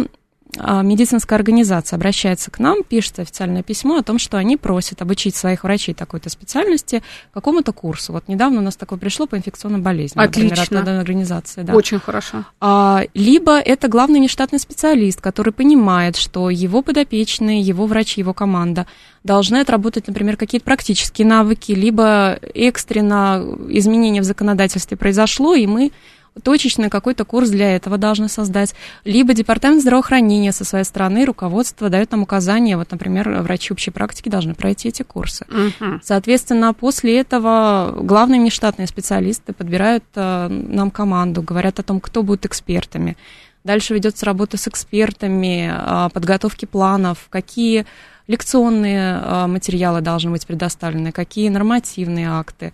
[0.58, 5.64] медицинская организация обращается к нам, пишет официальное письмо о том, что они просят обучить своих
[5.64, 7.02] врачей такой-то специальности
[7.34, 8.14] какому-то курсу.
[8.14, 10.24] Вот недавно у нас такое пришло по инфекционным болезням.
[10.24, 10.80] например, Отлично.
[10.80, 11.62] от одной организации.
[11.64, 11.74] Да.
[11.74, 12.44] Очень хорошо.
[12.60, 18.86] А, либо это главный нештатный специалист, который понимает, что его подопечные, его врачи, его команда
[19.24, 25.92] должны отработать, например, какие-то практические навыки, либо экстренно изменение в законодательстве произошло, и мы
[26.42, 28.74] точечный какой-то курс для этого должны создать.
[29.04, 34.30] Либо департамент здравоохранения со своей стороны, руководство дает нам указания, вот, например, врачи общей практики
[34.30, 35.46] должны пройти эти курсы.
[35.50, 36.02] Мгм.
[36.04, 42.46] Соответственно, после этого главные внештатные специалисты подбирают э, нам команду, говорят о том, кто будет
[42.46, 43.16] экспертами.
[43.64, 47.86] Дальше ведется работа с экспертами, э, подготовки планов, какие
[48.28, 52.74] лекционные э, материалы должны быть предоставлены, какие нормативные акты,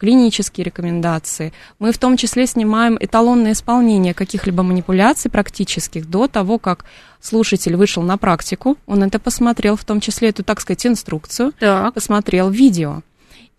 [0.00, 1.52] клинические рекомендации.
[1.78, 6.86] Мы в том числе снимаем эталонное исполнение каких-либо манипуляций практических до того, как
[7.20, 11.92] слушатель вышел на практику, он это посмотрел, в том числе эту, так сказать, инструкцию, Так.
[11.92, 13.02] посмотрел видео.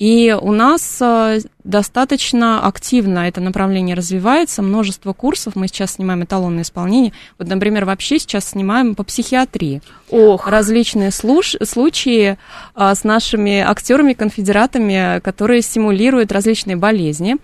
[0.02, 6.64] И у нас э, достаточно активно это направление развивается, множество курсов, мы сейчас снимаем эталонное
[6.64, 7.14] исполнение.
[7.38, 12.40] Вот, например, вообще сейчас снимаем по психиатрии Ох, различные слуш- случаи
[12.74, 17.38] а, с нашими актерами-конфедератами, которые симулируют различные болезни,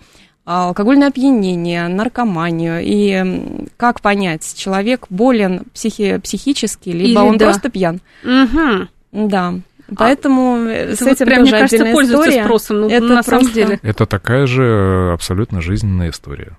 [0.44, 2.80] а, алкогольное опьянение, наркоманию.
[2.82, 7.44] И как понять, человек болен психи- психически, либо Или он да.
[7.44, 8.00] просто пьян.
[8.24, 8.88] Мгм.
[9.12, 9.54] Да.
[9.96, 12.44] Поэтому э, с Это вот этим прям, тоже мне кажется, пользуется история.
[12.44, 13.78] спросом, ну, Это на самом просто- деле.
[13.82, 16.56] Это такая же абсолютно жизненная история.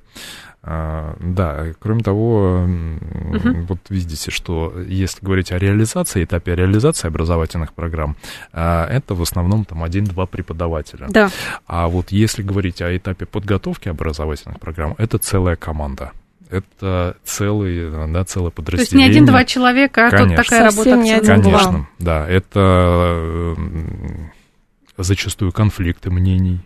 [0.62, 7.74] А, Да, кроме того, м, вот видите, что если говорить о реализации, этапе реализации образовательных
[7.74, 8.18] программ,
[8.52, 11.08] а, это в основном там один-два преподавателя.
[11.10, 11.30] Да.
[11.66, 16.12] А вот если говорить о этапе подготовки образовательных программ, это целая команда.
[16.50, 19.08] Это целый, да, целое То есть подразделение.
[19.08, 20.44] не один-два человека, а тут Конечно.
[20.44, 21.52] такая работа Совсем не один-два.
[21.60, 22.28] Конечно, да.
[22.28, 24.32] Это м,
[24.98, 26.62] зачастую конфликты мнений.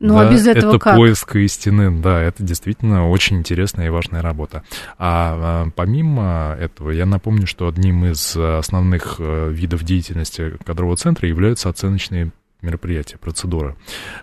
[0.00, 0.96] Ну, Да, а без этого это как?
[0.96, 4.62] поиск истины, да, это действительно очень интересная и важная работа.
[4.96, 10.96] А, а, помимо этого, я напомню, что одним из э, основных э, видов деятельности кадрового
[10.96, 12.30] центра являются оценочные
[12.62, 13.76] мероприятия, процедуры.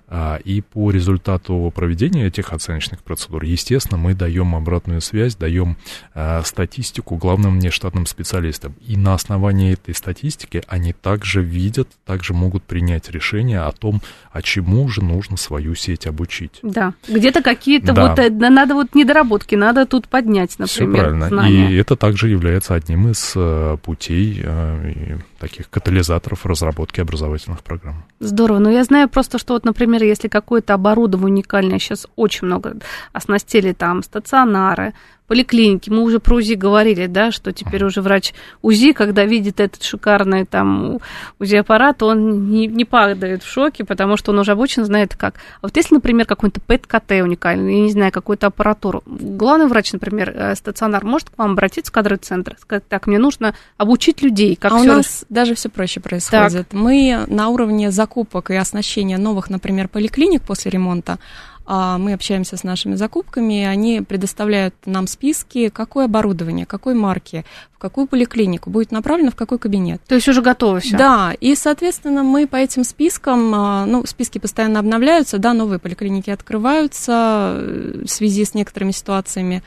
[0.07, 5.77] А, И по результату проведения этих оценочных процедур, естественно, мы даем обратную связь, даем
[6.13, 8.75] а, статистику главным внештатным специалистам.
[8.85, 14.41] И на основании этой статистики они также видят, также могут принять решение о том, а
[14.41, 16.59] чему же нужно свою сеть обучить.
[16.61, 16.93] Да.
[17.07, 18.09] Где-то какие-то Да.
[18.09, 21.27] вот, э, надо вот недоработки, надо тут поднять, Все например, правильно.
[21.29, 21.71] знания.
[21.71, 28.03] И это также является одним из э, путей э, таких катализаторов разработки образовательных программ.
[28.25, 28.59] Здорово.
[28.59, 32.77] Но я знаю просто, что вот, например, если какое-то оборудование уникальное, сейчас очень много
[33.13, 34.93] оснастили там стационары,
[35.27, 35.89] поликлиники.
[35.89, 40.45] Мы уже про УЗИ говорили, да, что теперь уже врач УЗИ, когда видит этот шикарный
[40.45, 40.99] там
[41.39, 45.35] УЗИ-аппарат, он не, не падает в шоке, потому что он уже обучен, знает как.
[45.61, 50.31] А вот если, например, какой-то ПЭТ-КТ уникальный, я не знаю, какую-то аппаратуру, главный врач, например,
[50.35, 54.55] э, стационар, может к вам обратиться в кадры центра, сказать, так, мне нужно обучить людей,
[54.55, 55.25] как А у нас раз...
[55.29, 56.69] даже все проще происходит.
[56.69, 56.73] Так.
[56.73, 61.19] Мы на уровне закупок и оснащения новых, например, поликлиник после ремонта,
[61.67, 67.43] мы общаемся с нашими закупками, они предоставляют нам списки, какое оборудование, какой марки,
[67.73, 70.01] в какую поликлинику будет направлено, в какой кабинет.
[70.07, 70.97] То есть уже готово все.
[70.97, 76.29] Да, и, соответственно, мы по этим спискам, а, ну, списки постоянно обновляются, да, новые поликлиники
[76.29, 79.63] открываются э, в связи с некоторыми ситуациями,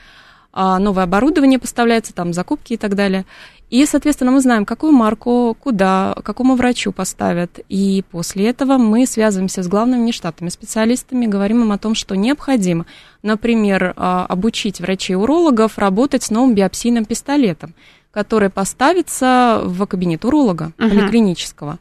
[0.53, 3.26] а, новое оборудование поставляется, там закупки и так далее.
[3.70, 7.60] И, соответственно, мы знаем, какую марку, куда, какому врачу поставят.
[7.68, 12.86] И после этого мы связываемся с главными нештатными специалистами, говорим им о том, что необходимо,
[13.22, 17.74] например, а, обучить врачей-урологов работать с новым биопсийным пистолетом,
[18.10, 20.88] который поставится в кабинет уролога угу.
[20.88, 21.78] поликлинического.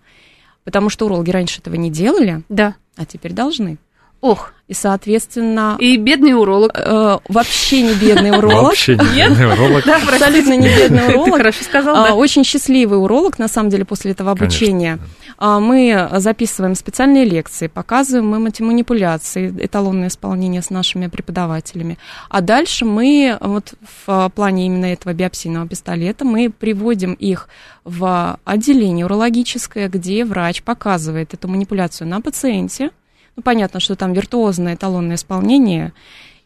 [0.66, 2.76] Потому что урологи раньше этого не делали, да.
[2.98, 3.78] а теперь должны.
[4.20, 5.78] Ох, и, соответственно...
[5.80, 6.72] И бедный уролог.
[6.74, 8.64] Э, вообще не бедный уролог.
[8.64, 9.86] Вообще не бедный уролог.
[9.86, 11.26] Да, абсолютно не бедный уролог.
[11.26, 12.14] Ты хорошо сказал, да.
[12.16, 15.00] Очень счастливый уролог, на самом деле, после этого обучения.
[15.38, 21.98] А, мы записываем специальные лекции, показываем им эти манипуляции, эталонное исполнение с нашими преподавателями.
[22.30, 23.74] А дальше мы, вот
[24.06, 27.48] в плане именно этого биопсийного пистолета, мы приводим их
[27.86, 32.90] в отделение урологическое, где врач показывает эту манипуляцию на пациенте,
[33.38, 35.94] ну, понятно, что там виртуозное эталонное исполнение,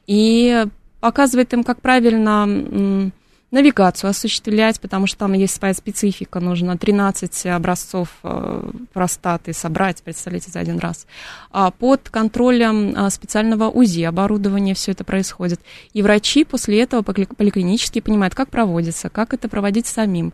[0.08, 0.66] и
[1.00, 3.12] показывает им, как правильно
[3.52, 10.52] навигацию осуществлять, потому что там есть своя специфика, нужно 13 образцов э, простаты собрать, представляете,
[10.52, 11.06] за один раз.
[11.52, 15.60] А под контролем а, специального УЗИ оборудования все это происходит.
[15.92, 20.32] И врачи после этого поликлинически понимают, как проводится, как это проводить самим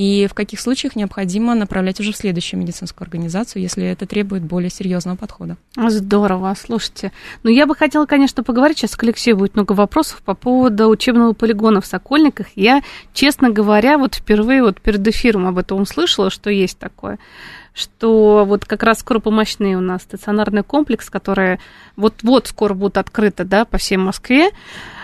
[0.00, 4.70] и в каких случаях необходимо направлять уже в следующую медицинскую организацию, если это требует более
[4.70, 5.58] серьезного подхода.
[5.76, 7.12] Здорово, слушайте.
[7.42, 11.34] Ну, я бы хотела, конечно, поговорить, сейчас к Алексею будет много вопросов по поводу учебного
[11.34, 12.46] полигона в Сокольниках.
[12.56, 12.80] Я,
[13.12, 17.18] честно говоря, вот впервые вот перед эфиром об этом услышала, что есть такое
[17.72, 21.60] что вот как раз скоропомощный у нас стационарный комплекс, который
[21.96, 24.50] вот-вот скоро будет открыто, да, по всей Москве,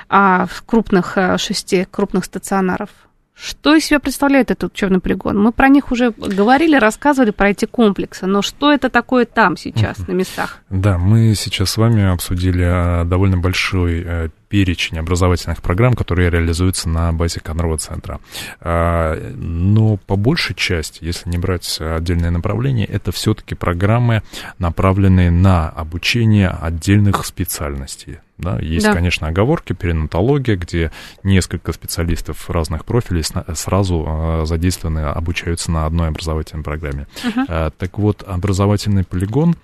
[0.09, 3.05] а в крупных э, шести крупных стационаров.
[3.39, 5.39] Что из себя представляет этот учебный полигон?
[5.39, 9.99] Мы про них уже говорили, рассказывали про эти комплексы, но что это такое там сейчас,
[10.09, 10.62] на местах?
[10.70, 16.89] Да, мы сейчас с вами обсудили а, довольно большой э, перечень образовательных программ, которые реализуются
[16.89, 18.20] на базе кадрового центра.
[18.61, 24.22] А, но по большей части, если не брать отдельные направления, это все-таки программы,
[24.59, 28.18] направленные на обучение отдельных специальностей.
[28.39, 28.93] Да, есть, да.
[28.93, 30.91] конечно, оговорки, перинатология, где
[31.22, 33.24] несколько специалистов разных профилей
[33.55, 37.07] сразу а, задействованы, обучаются на одной образовательной программе.
[37.24, 37.72] Uh-huh.
[37.78, 39.57] Так вот, образовательный полигон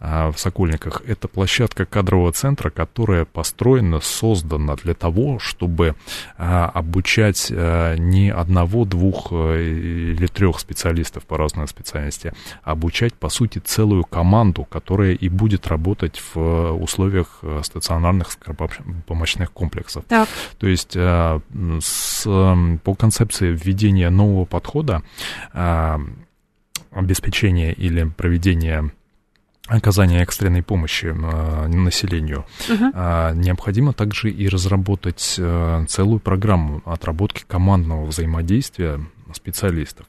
[0.00, 5.94] в Сокольниках— это площадка кадрового центра, которая построена, создана для того, чтобы
[6.38, 13.14] а, обучать а, не одного, двух э, или трех специалистов по разной специальности, а обучать,
[13.14, 17.60] по сути, целую команду, которая и будет работать в условиях э,
[18.28, 20.04] стационарных помощных комплексов.
[20.08, 20.28] Так.
[20.58, 21.40] То есть а,
[21.80, 22.24] с,
[22.84, 25.02] по концепции введения нового подхода
[26.92, 28.90] обеспечения или проведения
[29.70, 32.90] оказания экстренной помощи э, населению, угу.
[32.92, 39.00] э, необходимо также и разработать э, целую программу отработки командного взаимодействия
[39.32, 40.06] специалистов.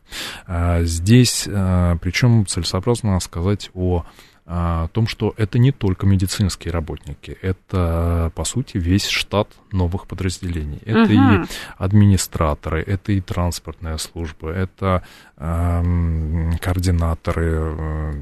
[0.48, 4.04] Э, здесь, э, причем целесообразно сказать о
[4.46, 10.80] о том, что это не только медицинские работники, это, по сути, весь штат новых подразделений.
[10.86, 11.46] Это uh-huh.
[11.46, 15.04] и администраторы, это и транспортная служба, это
[15.38, 18.14] э, координаторы, э,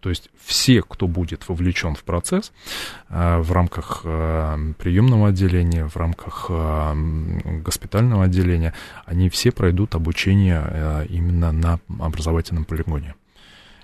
[0.00, 2.52] то есть все, кто будет вовлечен в процесс
[3.08, 6.94] э, в рамках э, приемного отделения, в рамках э,
[7.64, 8.74] госпитального отделения,
[9.06, 13.14] они все пройдут обучение э, именно на образовательном полигоне.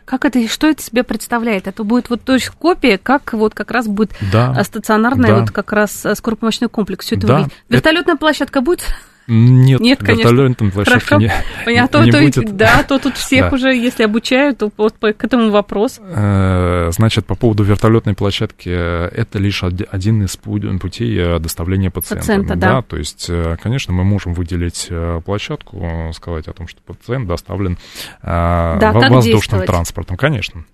[0.04, 1.66] Как это и что это себе представляет?
[1.66, 5.40] Это будет вот то есть копия, как вот как раз будет да, стационарный да.
[5.40, 7.06] вот как раз скоропомощный комплекс.
[7.06, 7.54] Все это да, выглядит.
[7.68, 8.20] Вертолетная это...
[8.20, 8.84] площадка будет?
[9.26, 10.54] Нет, Нет конечно.
[10.70, 11.32] площадки не,
[11.64, 12.56] Понятно, не то, будет.
[12.56, 13.56] Да, то тут всех да.
[13.56, 16.00] уже, если обучают, то вот к этому вопрос.
[16.00, 22.22] Э, значит, по поводу вертолетной площадки, э, это лишь один из путей э, доставления пациента.
[22.22, 22.68] Пациента, да.
[22.74, 22.82] да.
[22.82, 23.30] То есть,
[23.62, 24.90] конечно, мы можем выделить
[25.24, 27.78] площадку, сказать о том, что пациент доставлен
[28.22, 30.64] да, воздушным транспортом, конечно.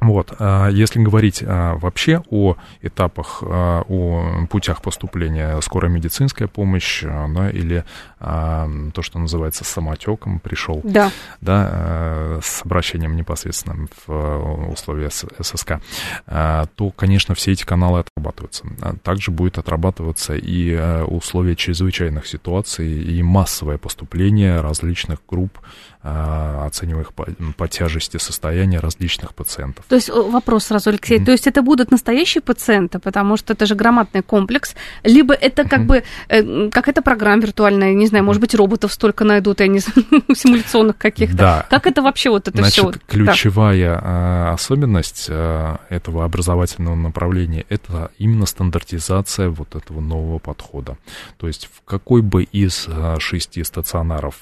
[0.00, 7.02] Вот, а, если говорить а, вообще о этапах, а, о путях поступления, скорая медицинская помощь,
[7.02, 7.84] да, или
[8.18, 11.10] то, что называется самотеком, пришел, да.
[11.40, 15.80] Да, с обращением непосредственно в условия ССК,
[16.26, 18.64] то, конечно, все эти каналы отрабатываются.
[19.02, 25.58] Также будет отрабатываться и условия чрезвычайных ситуаций, и массовое поступление различных групп
[26.06, 27.26] оценивая их по,
[27.56, 29.84] по тяжести состояния различных пациентов.
[29.88, 31.24] То есть вопрос сразу, Алексей, mm-hmm.
[31.24, 35.80] то есть это будут настоящие пациенты, потому что это же громадный комплекс, либо это как
[35.80, 35.84] mm-hmm.
[35.84, 40.06] бы э, какая-то программа виртуальная, не знаю, может быть, роботов столько найдут, я не знаю,
[40.34, 41.36] симуляционных каких-то.
[41.36, 41.66] Да.
[41.70, 43.00] Как это вообще вот это Значит, все?
[43.06, 44.52] ключевая да.
[44.52, 50.96] особенность э, этого образовательного направления это именно стандартизация вот этого нового подхода.
[51.38, 54.36] То есть в какой бы из э, шести стационаров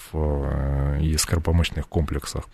[1.00, 2.44] из корпоративных помощных комплексах,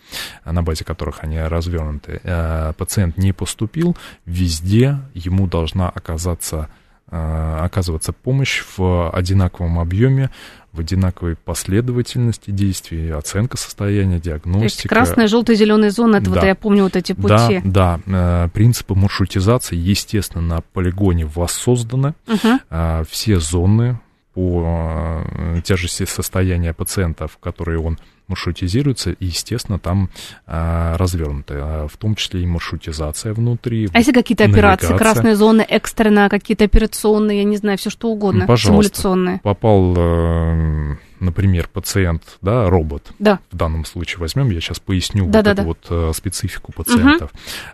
[0.45, 3.97] на базе которых они развернуты, э, пациент не поступил,
[4.27, 6.69] везде ему должна оказаться
[7.11, 10.29] э, оказываться помощь в одинаковом объеме,
[10.73, 14.59] в одинаковой последовательности действий, оценка состояния, диагностика.
[14.59, 16.33] То есть красная, желтая, зеленая зона, это да.
[16.33, 17.63] вот я помню вот эти пути.
[17.65, 18.45] Да, да.
[18.45, 22.15] Э, принципы маршрутизации, естественно, на полигоне воссозданы.
[22.29, 23.07] Угу.
[23.09, 23.99] Все зоны
[24.35, 25.25] по
[25.65, 27.99] тяжести состояния пациентов, которые он
[28.31, 30.09] маршрутизируется, и, естественно, там
[30.47, 33.89] а, развернуты, а, в том числе и маршрутизация внутри.
[33.93, 38.47] А если какие-то операции, красные зоны, экстренно, какие-то операционные, я не знаю, все что угодно,
[38.49, 39.41] ну, симуляционные?
[39.43, 43.41] попал, э, например, пациент, да, робот, да.
[43.51, 45.66] в данном случае возьмем, я сейчас поясню да, вот да, эту да.
[45.66, 47.31] вот э, специфику пациентов.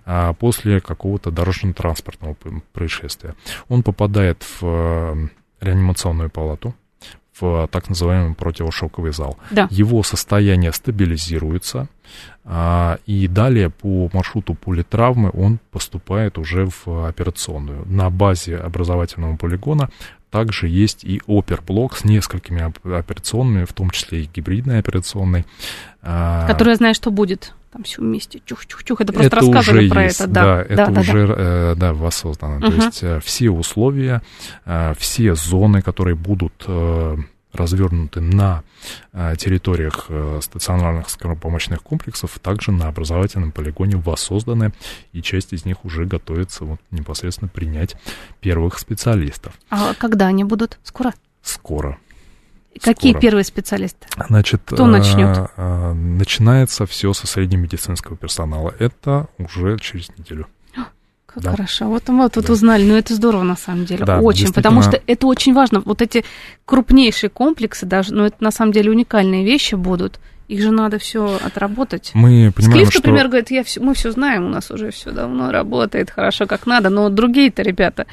[0.06, 0.34] Угу.
[0.38, 2.36] После какого-то дорожно-транспортного
[2.72, 3.34] происшествия
[3.68, 5.28] он попадает в э,
[5.60, 6.74] реанимационную палату,
[7.38, 9.36] в так называемый противошоковый зал.
[9.50, 9.68] Да.
[9.70, 11.88] Его состояние стабилизируется,
[12.44, 17.84] а, и далее по маршруту политравмы он поступает уже в операционную.
[17.86, 19.90] На базе образовательного полигона
[20.36, 25.46] также есть и оперблок с несколькими операционными, в том числе и гибридной операционной.
[26.02, 30.20] А, Которая знает, что будет там все вместе, чух-чух-чух, это просто это рассказывали про есть,
[30.20, 30.42] это, да.
[30.42, 31.34] Да, это да, уже, да.
[31.38, 32.56] Э, да, воссоздано.
[32.56, 32.66] Угу.
[32.66, 34.20] То есть э, все условия,
[34.66, 37.16] э, все зоны, которые будут э,
[37.56, 38.62] развернуты на
[39.12, 44.72] э, территориях э, стационарных скоропомощных комплексов, также на образовательном полигоне воссозданы,
[45.12, 47.96] и часть из них уже готовится вот непосредственно принять
[48.40, 49.54] первых специалистов.
[49.70, 50.78] А когда они будут?
[50.82, 51.14] Скоро?
[51.42, 51.98] Скоро.
[52.82, 53.22] Какие скоро.
[53.22, 54.06] первые специалисты?
[54.28, 55.36] Значит, Кто начнет?
[55.36, 58.74] Э, э, начинается все со среднемедицинского персонала.
[58.78, 60.46] Это уже через неделю.
[61.36, 61.50] Как да.
[61.50, 61.84] хорошо.
[61.84, 62.40] Вот, вот, да.
[62.40, 62.82] вот узнали.
[62.82, 64.06] Ну, это здорово на самом деле.
[64.06, 64.54] Да, очень.
[64.54, 65.82] Потому что это очень важно.
[65.84, 66.24] Вот эти
[66.64, 70.18] крупнейшие комплексы, даже, ну, это на самом деле уникальные вещи будут.
[70.48, 72.12] Их же надо все отработать.
[72.14, 72.98] Мы понимаем, Склиф, что...
[73.00, 76.64] например, говорит, я все, мы все знаем, у нас уже все давно работает хорошо, как
[76.64, 78.06] надо, но другие-то ребята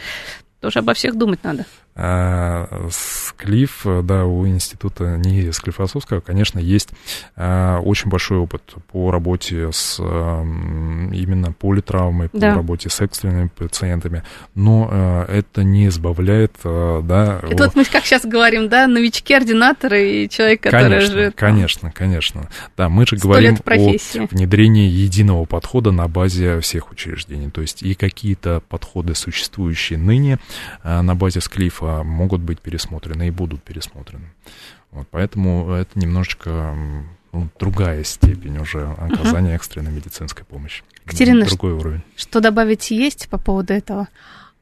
[0.59, 1.65] тоже обо всех думать надо.
[1.95, 6.89] А, Склиф, да, у института НИИ Склифосовского, конечно, есть
[7.35, 12.55] а, очень большой опыт по работе с именно политравмой, по да.
[12.55, 14.23] работе с экстренными пациентами,
[14.55, 17.39] но а, это не избавляет, да...
[17.43, 17.67] Это о...
[17.67, 17.75] вот.
[17.75, 21.31] мы как сейчас говорим, да, новички-ординаторы и человек, который конечно, же...
[21.31, 27.61] Конечно, конечно, да, мы же говорим о внедрении единого подхода на базе всех учреждений, то
[27.61, 30.39] есть и какие-то подходы, существующие ныне
[30.83, 34.31] на базе Склифа, могут быть пересмотрены и будут пересмотрены.
[34.91, 36.75] Вот, поэтому это немножечко
[37.33, 39.55] ну, другая степень уже оказания угу.
[39.55, 40.83] экстренной медицинской помощи.
[41.05, 42.03] Катерина, другой уровень.
[42.15, 44.07] Что добавить есть по поводу этого?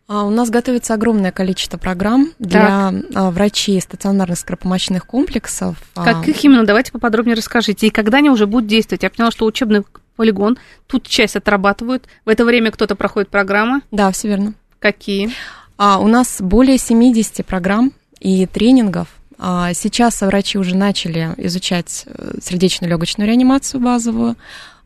[0.07, 5.77] А, у нас готовится огромное количество программ для а, врачей стационарных скоропомощных комплексов.
[5.95, 6.03] А.
[6.03, 6.65] Каких именно?
[6.65, 7.87] Давайте поподробнее расскажите.
[7.87, 9.03] И когда они уже будут действовать?
[9.03, 9.83] Я поняла, что учебный
[10.15, 10.57] полигон,
[10.87, 12.07] тут часть отрабатывают.
[12.25, 13.81] В это время кто-то проходит программы.
[13.91, 14.53] Да, все верно.
[14.79, 15.31] Какие?
[15.83, 19.07] А, у нас более 70 программ и тренингов.
[19.39, 24.35] А, сейчас врачи уже начали изучать э, сердечно-легочную реанимацию базовую.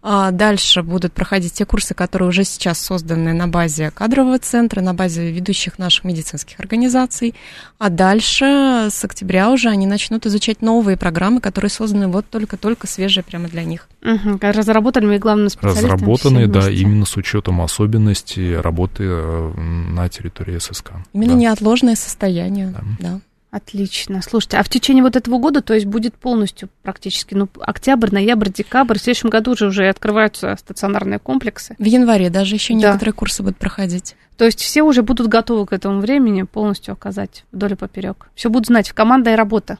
[0.08, 4.94] А дальше будут проходить те курсы, которые уже сейчас созданы на базе кадрового центра, на
[4.94, 7.34] базе ведущих наших медицинских организаций.
[7.80, 8.46] А дальше
[8.92, 13.64] с октября уже они начнут изучать новые программы, которые созданы вот только-только свежие прямо для
[13.64, 13.90] них.
[14.04, 14.38] Угу.
[14.42, 15.94] Разработанными главными специалистами?
[15.94, 20.92] Разработаны, да, именно с учетом особенностей работы э, на территории ССК.
[21.14, 21.40] Именно да.
[21.40, 22.84] неотложное состояние, да.
[23.00, 23.20] да.
[23.56, 24.22] Отлично.
[24.22, 28.50] Слушайте, а в течение вот этого года, то есть будет полностью практически, ну, октябрь, ноябрь,
[28.50, 31.74] декабрь, в следующем году же уже открываются стационарные комплексы.
[31.80, 32.90] В январе даже еще да.
[32.90, 34.18] некоторые курсы будут проходить.
[34.36, 38.28] То есть все уже будут готовы к этому времени полностью оказать вдоль и поперек.
[38.36, 39.78] Все будут знать, команда и работа.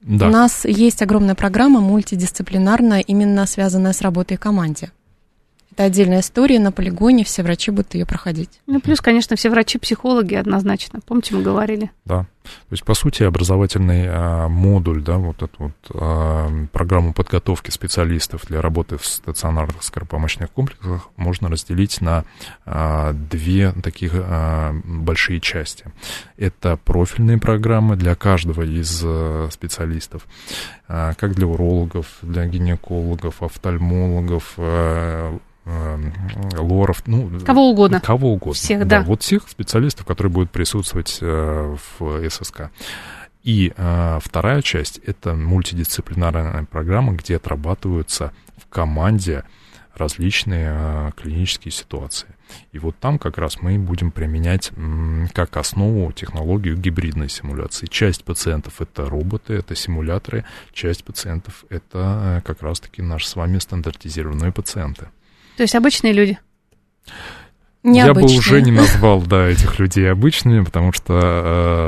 [0.00, 0.28] Да.
[0.28, 4.90] У нас есть огромная программа мультидисциплинарная, именно связанная с работой в команде
[5.78, 8.50] Это отдельная история, на полигоне все врачи будут ее проходить.
[8.66, 10.98] Ну, плюс, конечно, все врачи-психологи однозначно.
[11.06, 11.92] Помните, мы говорили?
[12.04, 12.26] Да.
[12.42, 18.46] То есть, по сути, образовательный а, модуль, да, вот эту вот а, программу подготовки специалистов
[18.48, 22.24] для работы в стационарных скоропомощных комплексах можно разделить на
[22.66, 25.84] а, две таких а, большие части.
[26.38, 30.26] Это профильные программы для каждого из а, специалистов,
[30.88, 35.38] а, как для урологов, для гинекологов, офтальмологов, а,
[36.56, 37.40] лоров, ну...
[37.40, 38.00] Кого угодно.
[38.00, 38.54] Кого угодно.
[38.54, 39.00] Всех, да.
[39.00, 39.02] да.
[39.02, 42.70] Вот всех специалистов, которые будут присутствовать э, в ССК.
[43.42, 49.44] И э, вторая часть— это мультидисциплинарная программа, где отрабатываются в команде
[49.94, 52.28] различные э, клинические ситуации.
[52.72, 57.86] И вот там как раз мы будем применять м, как основу технологию гибридной симуляции.
[57.86, 63.58] Часть пациентов это роботы, это симуляторы, часть пациентов это э, как раз-таки наши с вами
[63.58, 65.08] стандартизированные пациенты.
[65.58, 66.38] То есть обычные люди?
[67.82, 68.06] Необычные.
[68.06, 71.14] Я бы уже не назвал, да, этих людей обычными, потому что,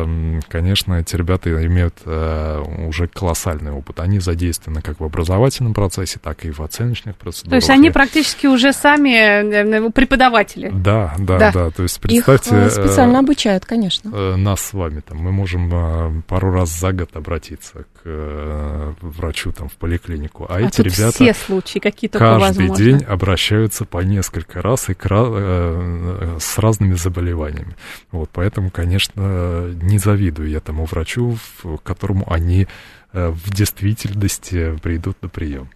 [0.06, 4.00] эм, конечно, эти ребята имеют э, уже колоссальный опыт.
[4.00, 7.50] Они задействованы как в образовательном процессе, так и в оценочных процедурах.
[7.50, 10.72] То есть они практически уже сами э, преподаватели.
[10.74, 11.52] Да, да, да.
[11.52, 11.70] да.
[11.70, 12.50] То есть представьте...
[12.50, 14.36] Их э, специально обучают, конечно.
[14.36, 15.18] Нас с вами там.
[15.18, 20.46] Мы можем пару раз за год обратиться к врачу там в поликлинику.
[20.48, 22.84] А, а эти ребята все случаи какие каждый возможно.
[22.84, 27.76] день обращаются по несколько раз и с разными заболеваниями.
[28.10, 32.66] Вот, поэтому, конечно, не завидую я тому врачу, к которому они
[33.12, 35.70] э, в действительности придут на прием.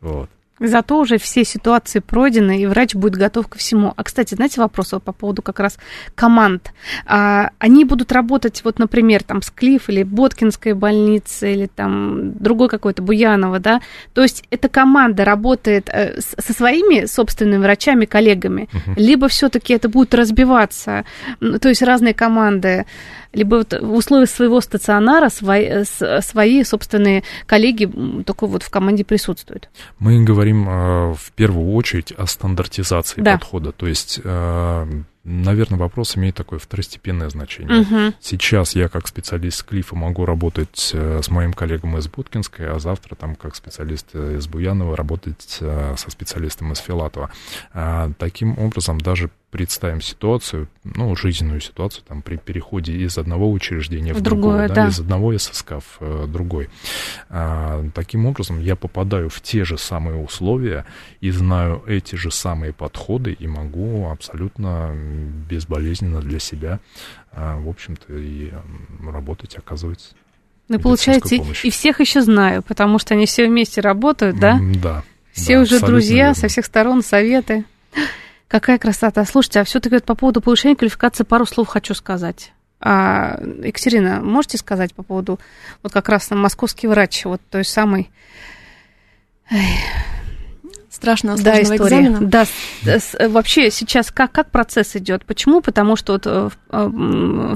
[0.00, 0.30] Вот.
[0.62, 3.92] Зато уже все ситуации пройдены, и врач будет готов ко всему.
[3.96, 5.78] А, кстати, знаете, вопрос по поводу как раз
[6.14, 6.72] команд.
[7.06, 12.68] А, они будут работать, вот, например, там, с Клифф или Боткинской больницы, или там другой
[12.68, 13.80] какой-то, Буянова, да?
[14.14, 18.94] То есть эта команда работает э, со своими собственными врачами, коллегами, угу.
[18.96, 21.04] либо все-таки это будет разбиваться,
[21.40, 22.86] то есть разные команды
[23.32, 27.90] либо вот в условиях своего стационара свои, свои собственные коллеги
[28.24, 29.70] только вот в команде присутствуют.
[29.98, 33.34] Мы говорим э, в первую очередь о стандартизации да.
[33.34, 34.86] подхода, то есть э,
[35.24, 37.80] наверное, вопрос имеет такое второстепенное значение.
[37.80, 38.14] Угу.
[38.20, 43.14] Сейчас я как специалист Клифа могу работать э, с моим коллегом из Буткинской, а завтра
[43.14, 47.30] там как специалист из Буянова работать со специалистом из Филатова.
[48.18, 54.16] Таким образом, даже представим ситуацию, ну, жизненную ситуацию, там, при переходе из одного учреждения в,
[54.16, 54.88] в другое, другое да, да.
[54.88, 56.70] из одного ССК в э, другой.
[57.28, 60.86] А, таким образом, я попадаю в те же самые условия
[61.20, 64.96] и знаю эти же самые подходы и могу абсолютно
[65.50, 66.80] безболезненно для себя,
[67.30, 68.50] а, в общем-то, и
[69.06, 70.14] работать, оказывать
[70.68, 71.62] ну, получается, помощь.
[71.62, 74.58] и всех еще знаю, потому что они все вместе работают, да?
[74.76, 75.04] Да.
[75.32, 76.34] Все да, уже друзья, верно.
[76.34, 77.66] со всех сторон советы.
[78.52, 79.24] Какая красота.
[79.24, 82.52] Слушайте, а все-таки вот по поводу повышения квалификации пару слов хочу сказать.
[82.80, 85.40] А, Екатерина, можете сказать по поводу,
[85.82, 88.10] вот как раз московский врач, вот той самой...
[90.90, 91.78] Страшного да, история.
[91.78, 92.20] экзамена.
[92.20, 92.44] Да,
[93.26, 95.24] вообще сейчас как, как процесс идет?
[95.24, 95.62] Почему?
[95.62, 96.86] Потому что вот в, э,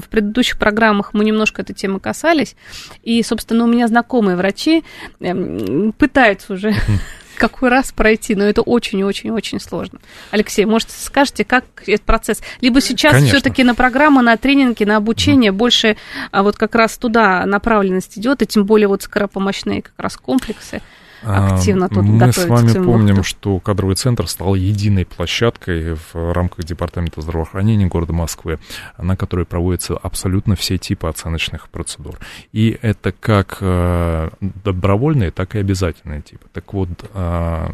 [0.01, 2.55] в предыдущих программах мы немножко этой темы касались,
[3.03, 4.83] и, собственно, у меня знакомые врачи
[5.19, 6.73] эм, пытаются уже
[7.37, 9.99] какой раз пройти, но это очень-очень-очень сложно.
[10.31, 12.41] Алексей, может, скажете, как этот процесс?
[12.61, 15.55] Либо сейчас все-таки на программу, на тренинги, на обучение mm.
[15.55, 15.97] больше
[16.31, 20.81] а вот как раз туда направленность идет, и тем более вот скоропомощные как раз комплексы
[21.23, 27.21] активно тут Мы с вами помним, что кадровый центр стал единой площадкой в рамках Департамента
[27.21, 28.59] здравоохранения города Москвы,
[28.97, 32.17] на которой проводятся абсолютно все типы оценочных процедур.
[32.51, 36.47] И это как э, добровольные, так и обязательные типы.
[36.53, 37.69] Так вот, э,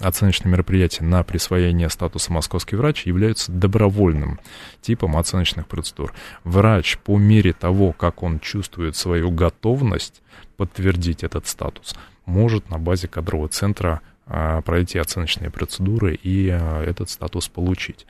[0.00, 4.40] оценочные мероприятия на присвоение статуса московский врач являются добровольным
[4.80, 6.12] типом оценочных процедур.
[6.44, 10.22] Врач по мере того, как он чувствует свою готовность
[10.56, 11.94] подтвердить этот статус,
[12.26, 18.06] может на базе кадрового центра пройти оценочные процедуры и а, этот статус получить.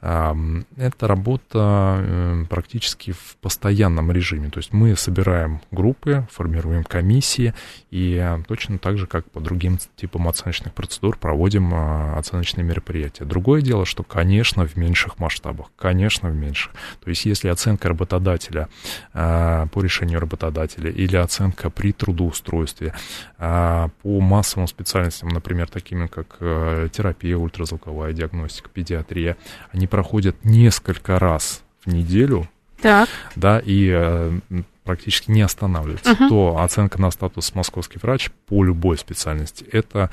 [0.00, 0.64] Это
[1.00, 7.52] работа практически в постоянном режиме, то есть мы собираем группы, формируем комиссии
[7.90, 11.74] и а, точно так же, как по другим типам оценочных процедур, проводим
[12.16, 13.24] оценочные мероприятия.
[13.24, 16.72] Другое дело, что, конечно, в меньших масштабах, конечно, в меньших.
[17.04, 18.68] То есть если оценка работодателя
[19.12, 22.94] по решению работодателя или оценка при трудоустройстве
[23.36, 29.36] по массовым специальностям, например, например, такими как э, терапия, ультразвуковая диагностика, педиатрия,
[29.72, 32.48] они проходят несколько раз в неделю.
[32.80, 33.08] Так.
[33.34, 34.38] Да, и э,
[34.84, 36.12] практически не останавливаются.
[36.12, 36.28] Uh-huh.
[36.28, 40.10] То оценка на статус московский врач по любой специальности это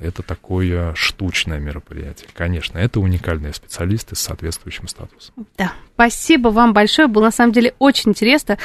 [0.00, 2.28] это такое штучное мероприятие.
[2.34, 5.46] Конечно, это уникальные специалисты с соответствующим статусом.
[5.56, 7.08] Да, спасибо вам большое.
[7.08, 8.58] Было на самом деле очень интересно.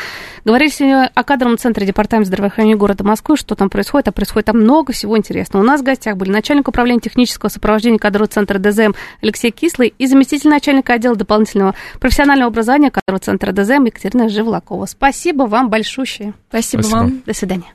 [0.44, 4.58] Говорили сегодня о кадровом центре Департамента здравоохранения города Москвы, что там происходит, а происходит там
[4.58, 5.62] много всего интересного.
[5.62, 10.08] У нас в гостях были начальник управления технического сопровождения кадрового центра ДЗМ Алексей Кислый и
[10.08, 14.86] заместитель начальника отдела дополнительного профессионального образования кадрового центра ДЗМ Екатерина Живлакова.
[14.88, 16.34] Спасибо вам большущее.
[16.50, 16.98] Спасибо, Спасибо.
[16.98, 17.22] вам.
[17.26, 17.74] До свидания.